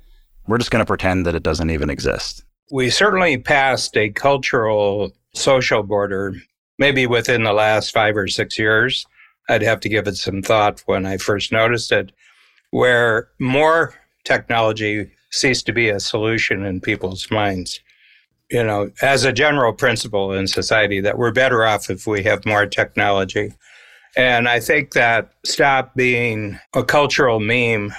We're 0.48 0.58
just 0.58 0.72
going 0.72 0.82
to 0.82 0.88
pretend 0.88 1.26
that 1.26 1.36
it 1.36 1.44
doesn't 1.44 1.70
even 1.70 1.90
exist. 1.90 2.44
We 2.72 2.90
certainly 2.90 3.38
passed 3.38 3.96
a 3.98 4.10
cultural 4.10 5.12
social 5.34 5.84
border 5.84 6.34
maybe 6.78 7.08
within 7.08 7.44
the 7.44 7.54
last 7.54 7.94
five 7.94 8.16
or 8.18 8.28
six 8.28 8.58
years. 8.58 9.06
I'd 9.50 9.62
have 9.62 9.80
to 9.82 9.90
give 9.90 10.08
it 10.08 10.18
some 10.18 10.42
thought 10.42 10.82
when 10.86 11.06
I 11.06 11.18
first 11.18 11.52
noticed 11.52 11.92
it, 11.92 12.12
where 12.72 13.30
more 13.40 13.94
technology 14.24 15.12
ceased 15.32 15.66
to 15.68 15.74
be 15.74 15.90
a 15.90 16.00
solution 16.00 16.66
in 16.66 16.82
people's 16.82 17.30
minds. 17.30 17.80
You 18.50 18.64
know, 18.64 18.92
as 19.02 19.26
a 19.26 19.34
general 19.34 19.74
principle 19.74 20.32
in 20.34 20.48
society, 20.48 21.02
that 21.02 21.18
we're 21.18 21.32
better 21.32 21.66
off 21.66 21.90
if 21.90 22.06
we 22.06 22.24
have 22.24 22.46
more 22.46 22.66
technology. 22.66 23.54
And 24.16 24.48
I 24.48 24.60
think 24.60 24.94
that 24.94 25.32
stopped 25.46 25.96
being 25.96 26.60
a 26.74 26.84
cultural 26.84 27.40
meme. 27.40 27.94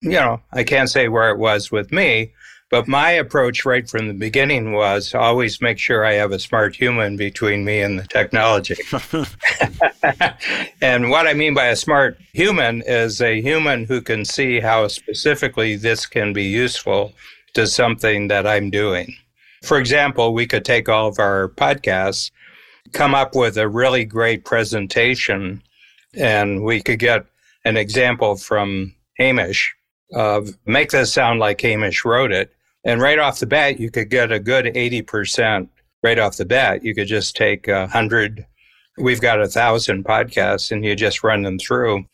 You 0.00 0.10
know, 0.10 0.40
I 0.52 0.64
can't 0.64 0.88
say 0.90 1.08
where 1.08 1.30
it 1.30 1.38
was 1.38 1.70
with 1.70 1.92
me, 1.92 2.32
but 2.74 2.88
my 2.88 3.12
approach 3.12 3.64
right 3.64 3.88
from 3.88 4.08
the 4.08 4.14
beginning 4.14 4.72
was 4.72 5.14
always 5.14 5.60
make 5.60 5.78
sure 5.78 6.04
I 6.04 6.14
have 6.14 6.32
a 6.32 6.40
smart 6.40 6.74
human 6.74 7.16
between 7.16 7.64
me 7.64 7.80
and 7.82 8.00
the 8.00 8.06
technology. 8.08 8.74
and 10.82 11.08
what 11.08 11.28
I 11.28 11.34
mean 11.34 11.54
by 11.54 11.66
a 11.66 11.76
smart 11.76 12.18
human 12.32 12.82
is 12.84 13.20
a 13.20 13.40
human 13.40 13.84
who 13.84 14.00
can 14.00 14.24
see 14.24 14.58
how 14.58 14.88
specifically 14.88 15.76
this 15.76 16.04
can 16.04 16.32
be 16.32 16.42
useful 16.42 17.12
to 17.52 17.68
something 17.68 18.26
that 18.26 18.44
I'm 18.44 18.70
doing. 18.70 19.14
For 19.62 19.78
example, 19.78 20.34
we 20.34 20.44
could 20.44 20.64
take 20.64 20.88
all 20.88 21.06
of 21.06 21.20
our 21.20 21.50
podcasts, 21.50 22.32
come 22.90 23.14
up 23.14 23.36
with 23.36 23.56
a 23.56 23.68
really 23.68 24.04
great 24.04 24.44
presentation, 24.44 25.62
and 26.12 26.64
we 26.64 26.82
could 26.82 26.98
get 26.98 27.24
an 27.64 27.76
example 27.76 28.34
from 28.34 28.96
Hamish 29.16 29.72
of 30.12 30.48
make 30.66 30.90
this 30.90 31.12
sound 31.12 31.38
like 31.38 31.60
Hamish 31.60 32.04
wrote 32.04 32.32
it 32.32 32.50
and 32.84 33.00
right 33.00 33.18
off 33.18 33.40
the 33.40 33.46
bat, 33.46 33.80
you 33.80 33.90
could 33.90 34.10
get 34.10 34.32
a 34.32 34.38
good 34.38 34.66
80% 34.66 35.68
right 36.02 36.18
off 36.18 36.36
the 36.36 36.44
bat. 36.44 36.84
You 36.84 36.94
could 36.94 37.08
just 37.08 37.36
take 37.36 37.66
a 37.68 37.86
hundred, 37.86 38.46
we've 38.98 39.20
got 39.20 39.40
a 39.40 39.48
thousand 39.48 40.04
podcasts 40.04 40.70
and 40.70 40.84
you 40.84 40.94
just 40.94 41.24
run 41.24 41.42
them 41.42 41.58
through 41.58 42.04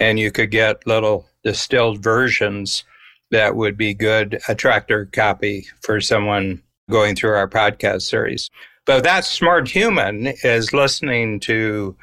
and 0.00 0.18
you 0.18 0.32
could 0.32 0.50
get 0.50 0.86
little 0.86 1.26
distilled 1.44 2.02
versions 2.02 2.84
that 3.30 3.56
would 3.56 3.76
be 3.76 3.94
good 3.94 4.40
attractor 4.48 5.06
copy 5.06 5.66
for 5.82 6.00
someone 6.00 6.62
going 6.90 7.14
through 7.16 7.34
our 7.34 7.48
podcast 7.48 8.02
series. 8.02 8.50
But 8.86 9.02
that 9.04 9.24
smart 9.24 9.68
human 9.68 10.28
is 10.42 10.72
listening 10.72 11.40
to 11.40 11.96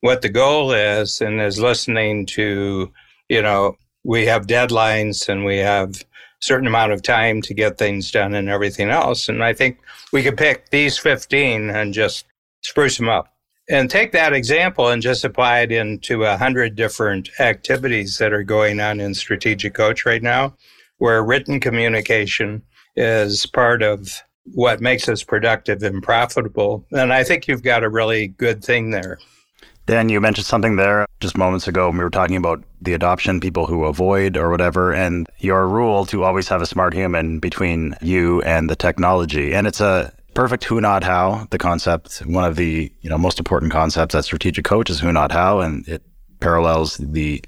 what 0.00 0.22
the 0.22 0.28
goal 0.28 0.72
is 0.72 1.20
and 1.20 1.40
is 1.40 1.58
listening 1.58 2.26
to, 2.26 2.92
you 3.28 3.42
know, 3.42 3.76
we 4.04 4.26
have 4.26 4.46
deadlines 4.46 5.28
and 5.28 5.44
we 5.44 5.58
have 5.58 6.04
certain 6.40 6.66
amount 6.66 6.92
of 6.92 7.02
time 7.02 7.42
to 7.42 7.54
get 7.54 7.78
things 7.78 8.10
done 8.10 8.34
and 8.34 8.48
everything 8.48 8.90
else. 8.90 9.28
And 9.28 9.42
I 9.42 9.52
think 9.52 9.78
we 10.12 10.22
could 10.22 10.36
pick 10.36 10.70
these 10.70 10.98
15 10.98 11.70
and 11.70 11.92
just 11.92 12.26
spruce 12.62 12.96
them 12.96 13.08
up. 13.08 13.34
And 13.70 13.90
take 13.90 14.12
that 14.12 14.32
example 14.32 14.88
and 14.88 15.02
just 15.02 15.24
apply 15.24 15.60
it 15.60 15.72
into 15.72 16.24
a 16.24 16.38
hundred 16.38 16.74
different 16.74 17.28
activities 17.38 18.16
that 18.16 18.32
are 18.32 18.42
going 18.42 18.80
on 18.80 18.98
in 18.98 19.12
Strategic 19.12 19.74
Coach 19.74 20.06
right 20.06 20.22
now, 20.22 20.56
where 20.96 21.22
written 21.22 21.60
communication 21.60 22.62
is 22.96 23.44
part 23.44 23.82
of 23.82 24.22
what 24.54 24.80
makes 24.80 25.06
us 25.06 25.22
productive 25.22 25.82
and 25.82 26.02
profitable. 26.02 26.86
And 26.92 27.12
I 27.12 27.24
think 27.24 27.46
you've 27.46 27.62
got 27.62 27.84
a 27.84 27.90
really 27.90 28.28
good 28.28 28.64
thing 28.64 28.90
there. 28.90 29.18
Dan, 29.88 30.10
you 30.10 30.20
mentioned 30.20 30.44
something 30.44 30.76
there 30.76 31.06
just 31.18 31.38
moments 31.38 31.66
ago 31.66 31.88
when 31.88 31.96
we 31.96 32.04
were 32.04 32.10
talking 32.10 32.36
about 32.36 32.62
the 32.82 32.92
adoption, 32.92 33.40
people 33.40 33.64
who 33.64 33.84
avoid 33.84 34.36
or 34.36 34.50
whatever, 34.50 34.92
and 34.92 35.26
your 35.38 35.66
rule 35.66 36.04
to 36.04 36.24
always 36.24 36.46
have 36.48 36.60
a 36.60 36.66
smart 36.66 36.92
human 36.92 37.38
between 37.38 37.96
you 38.02 38.42
and 38.42 38.68
the 38.68 38.76
technology. 38.76 39.54
And 39.54 39.66
it's 39.66 39.80
a 39.80 40.12
perfect 40.34 40.64
who 40.64 40.78
not 40.82 41.04
how, 41.04 41.46
the 41.48 41.56
concept, 41.56 42.18
one 42.26 42.44
of 42.44 42.56
the 42.56 42.92
you 43.00 43.08
know 43.08 43.16
most 43.16 43.38
important 43.38 43.72
concepts 43.72 44.14
at 44.14 44.26
strategic 44.26 44.66
coach 44.66 44.90
is 44.90 45.00
who 45.00 45.10
not 45.10 45.32
how, 45.32 45.60
and 45.60 45.88
it 45.88 46.02
parallels 46.38 46.98
the 46.98 47.42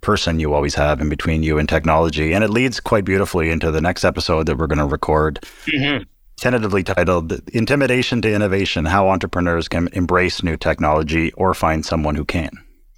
person 0.00 0.40
you 0.40 0.52
always 0.52 0.74
have 0.74 1.00
in 1.00 1.08
between 1.08 1.44
you 1.44 1.58
and 1.60 1.68
technology. 1.68 2.32
And 2.32 2.42
it 2.42 2.50
leads 2.50 2.80
quite 2.80 3.04
beautifully 3.04 3.50
into 3.50 3.70
the 3.70 3.80
next 3.80 4.04
episode 4.04 4.46
that 4.46 4.58
we're 4.58 4.66
going 4.66 4.80
to 4.80 4.84
record. 4.84 5.38
Mm-hmm 5.66 6.10
tentatively 6.44 6.82
titled 6.82 7.32
Intimidation 7.54 8.20
to 8.20 8.30
Innovation 8.30 8.84
How 8.84 9.08
Entrepreneurs 9.08 9.66
Can 9.66 9.88
Embrace 9.94 10.42
New 10.42 10.58
Technology 10.58 11.32
or 11.32 11.54
Find 11.54 11.86
Someone 11.86 12.16
Who 12.16 12.26
Can. 12.26 12.50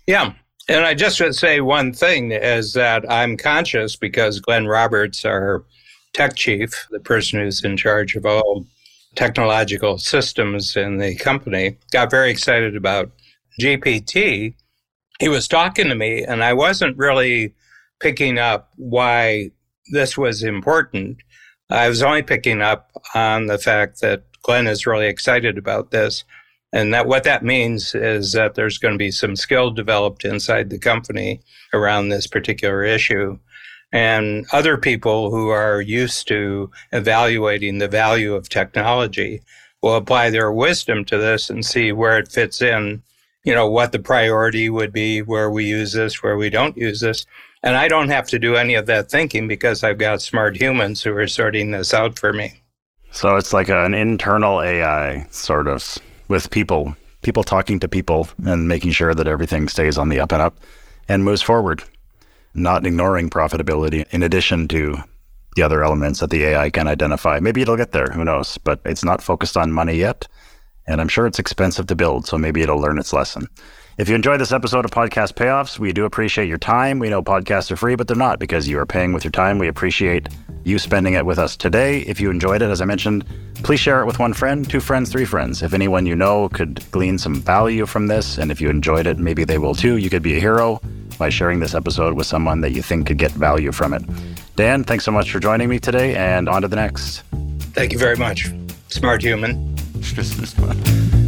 Yeah. 0.09 0.33
And 0.69 0.85
I 0.85 0.95
just 0.95 1.21
would 1.21 1.37
say 1.37 1.61
one 1.61 1.93
thing 1.93 2.33
is 2.33 2.73
that 2.73 3.09
I'm 3.09 3.37
conscious 3.37 3.95
because 3.95 4.41
Glenn 4.41 4.67
Roberts, 4.67 5.25
our 5.25 5.65
tech 6.13 6.35
chief, 6.35 6.89
the 6.91 6.99
person 6.99 7.39
who's 7.39 7.63
in 7.63 7.77
charge 7.77 8.17
of 8.17 8.27
all 8.27 8.67
technological 9.15 9.97
systems 9.99 10.77
in 10.77 10.99
the 10.99 11.15
company, 11.15 11.79
got 11.93 12.11
very 12.11 12.33
excited 12.33 12.75
about 12.75 13.13
GPT. 13.61 14.57
He 15.21 15.29
was 15.29 15.47
talking 15.47 15.89
to 15.89 15.95
me, 15.95 16.25
and 16.25 16.43
I 16.43 16.53
wasn't 16.53 16.97
really 16.97 17.55
picking 18.01 18.41
up 18.41 18.73
why 18.75 19.53
this 19.93 20.19
was 20.19 20.43
important. 20.43 21.19
I 21.71 21.89
was 21.89 22.03
only 22.03 22.23
picking 22.23 22.63
up 22.63 22.91
on 23.15 23.47
the 23.47 23.59
fact 23.59 24.01
that 24.01 24.23
Glenn 24.43 24.67
is 24.67 24.87
really 24.87 25.09
excited 25.09 25.59
about 25.59 25.91
this. 25.91 26.25
And 26.73 26.93
that 26.95 27.07
what 27.07 27.25
that 27.25 27.45
means 27.45 27.95
is 27.95 28.33
that 28.33 28.55
there's 28.55 28.79
going 28.79 28.95
to 28.95 28.99
be 28.99 29.11
some 29.11 29.35
skill 29.35 29.71
developed 29.71 30.25
inside 30.25 30.71
the 30.71 30.79
company 30.79 31.41
around 31.73 32.09
this 32.09 32.27
particular 32.27 32.85
issue. 32.85 33.39
And 33.93 34.47
other 34.53 34.77
people 34.77 35.31
who 35.31 35.49
are 35.49 35.81
used 35.81 36.29
to 36.29 36.71
evaluating 36.93 37.79
the 37.79 37.89
value 37.89 38.35
of 38.35 38.49
technology 38.49 39.43
will 39.83 39.97
apply 39.97 40.31
their 40.31 40.53
wisdom 40.53 41.05
to 41.07 41.19
this 41.19 41.51
and 41.51 41.65
see 41.65 41.93
where 41.93 42.19
it 42.19 42.31
fits 42.31 42.61
in, 42.61 43.03
you 43.45 43.55
know, 43.55 43.69
what 43.69 43.93
the 43.93 43.99
priority 43.99 44.69
would 44.69 44.93
be, 44.93 45.23
where 45.23 45.51
we 45.51 45.65
use 45.65 45.93
this, 45.93 46.23
where 46.23 46.37
we 46.37 46.51
don't 46.51 46.77
use 46.77 47.01
this. 47.01 47.27
And 47.67 47.77
I 47.77 47.89
don't 47.89 48.11
have 48.11 48.29
to 48.29 48.39
do 48.39 48.55
any 48.55 48.77
of 48.77 48.87
that 48.87 49.11
thinking 49.11 49.49
because 49.49 49.83
I've 49.83 49.99
got 49.99 50.23
smart 50.23 50.57
humans 50.57 51.03
who 51.03 51.13
are 51.17 51.27
sorting 51.27 51.73
this 51.73 51.93
out 51.93 52.17
for 52.17 52.33
me. 52.33 52.53
So 53.11 53.35
it's 53.35 53.53
like 53.53 53.69
an 53.69 53.93
internal 53.93 54.63
AI 54.63 55.27
sort 55.33 55.67
of 55.67 55.99
with 56.29 56.49
people, 56.53 56.95
people 57.23 57.43
talking 57.43 57.81
to 57.81 57.89
people 57.89 58.29
and 58.45 58.69
making 58.69 58.93
sure 58.93 59.15
that 59.15 59.27
everything 59.27 59.67
stays 59.67 59.99
on 59.99 60.11
the 60.11 60.21
up 60.21 60.31
and 60.31 60.41
up 60.41 60.61
and 61.09 61.25
moves 61.25 61.43
forward, 61.43 61.83
not 62.55 62.87
ignoring 62.87 63.31
profitability 63.31 64.07
in 64.13 64.23
addition 64.23 64.69
to 64.69 64.99
the 65.57 65.63
other 65.63 65.83
elements 65.83 66.21
that 66.21 66.31
the 66.31 66.45
AI 66.45 66.71
can 66.71 66.87
identify. 66.87 67.41
Maybe 67.41 67.63
it'll 67.63 67.77
get 67.77 67.91
there, 67.91 68.13
who 68.13 68.25
knows, 68.25 68.59
but 68.59 68.81
it's 68.85 69.05
not 69.05 69.21
focused 69.21 69.57
on 69.57 69.73
money 69.73 69.97
yet. 69.97 70.29
And 70.87 71.01
I'm 71.01 71.09
sure 71.09 71.27
it's 71.27 71.41
expensive 71.41 71.89
to 71.89 71.97
build, 71.97 72.29
so 72.29 72.39
maybe 72.39 72.63
it'll 72.63 72.79
learn 72.79 72.99
its 72.99 73.13
lesson. 73.13 73.49
If 73.99 74.11
you 74.11 74.15
enjoyed 74.15 74.41
this 74.41 74.53
episode 74.53 74.85
of 74.85 74.91
Podcast 74.91 75.33
Payoffs, 75.33 75.79
we 75.79 75.91
do 75.91 76.05
appreciate 76.05 76.49
your 76.49 76.59
time. 76.59 76.99
We 76.99 77.09
know 77.09 77.23
podcasts 77.23 77.71
are 77.71 77.77
free, 77.77 77.95
but 77.95 78.07
they're 78.07 78.15
not 78.15 78.39
because 78.39 78.69
you 78.69 78.79
are 78.79 78.85
paying 78.85 79.15
with 79.15 79.25
your 79.25 79.31
time. 79.31 79.59
We 79.59 79.69
appreciate 79.69 80.29
you 80.65 80.79
spending 80.79 81.15
it 81.15 81.25
with 81.25 81.39
us 81.39 81.57
today. 81.57 82.01
If 82.01 82.21
you 82.21 82.31
enjoyed 82.31 82.61
it, 82.61 82.69
as 82.69 82.83
I 82.83 82.85
mentioned, 82.85 83.25
please 83.63 83.81
share 83.81 84.03
it 84.03 84.05
with 84.05 84.19
one 84.19 84.35
friend, 84.35 84.69
two 84.69 84.81
friends, 84.81 85.11
three 85.11 85.25
friends. 85.25 85.63
If 85.63 85.73
anyone 85.73 86.05
you 86.05 86.15
know 86.15 86.51
could 86.51 86.85
glean 86.91 87.17
some 87.17 87.37
value 87.37 87.87
from 87.87 88.09
this, 88.09 88.37
and 88.37 88.51
if 88.51 88.61
you 88.61 88.69
enjoyed 88.69 89.07
it, 89.07 89.17
maybe 89.17 89.45
they 89.45 89.57
will 89.57 89.75
too. 89.75 89.97
You 89.97 90.11
could 90.11 90.23
be 90.23 90.37
a 90.37 90.41
hero 90.41 90.79
by 91.19 91.31
sharing 91.31 91.61
this 91.61 91.75
episode 91.75 92.13
with 92.19 92.27
someone 92.27 92.61
that 92.61 92.73
you 92.73 92.83
think 92.83 93.07
could 93.07 93.17
get 93.17 93.33
value 93.33 93.73
from 93.73 93.95
it. 93.95 94.03
Dan, 94.57 94.85
thanks 94.85 95.07
so 95.07 95.11
much 95.11 95.33
for 95.33 95.41
joining 95.41 95.71
me 95.71 95.79
today, 95.79 96.15
and 96.17 96.51
on 96.51 96.61
to 96.61 96.69
the 96.69 96.77
next. 96.77 97.23
Thank 97.73 97.93
you 97.93 97.99
very 97.99 98.17
much. 98.17 98.51
Smart 98.89 99.23
human. 99.23 99.75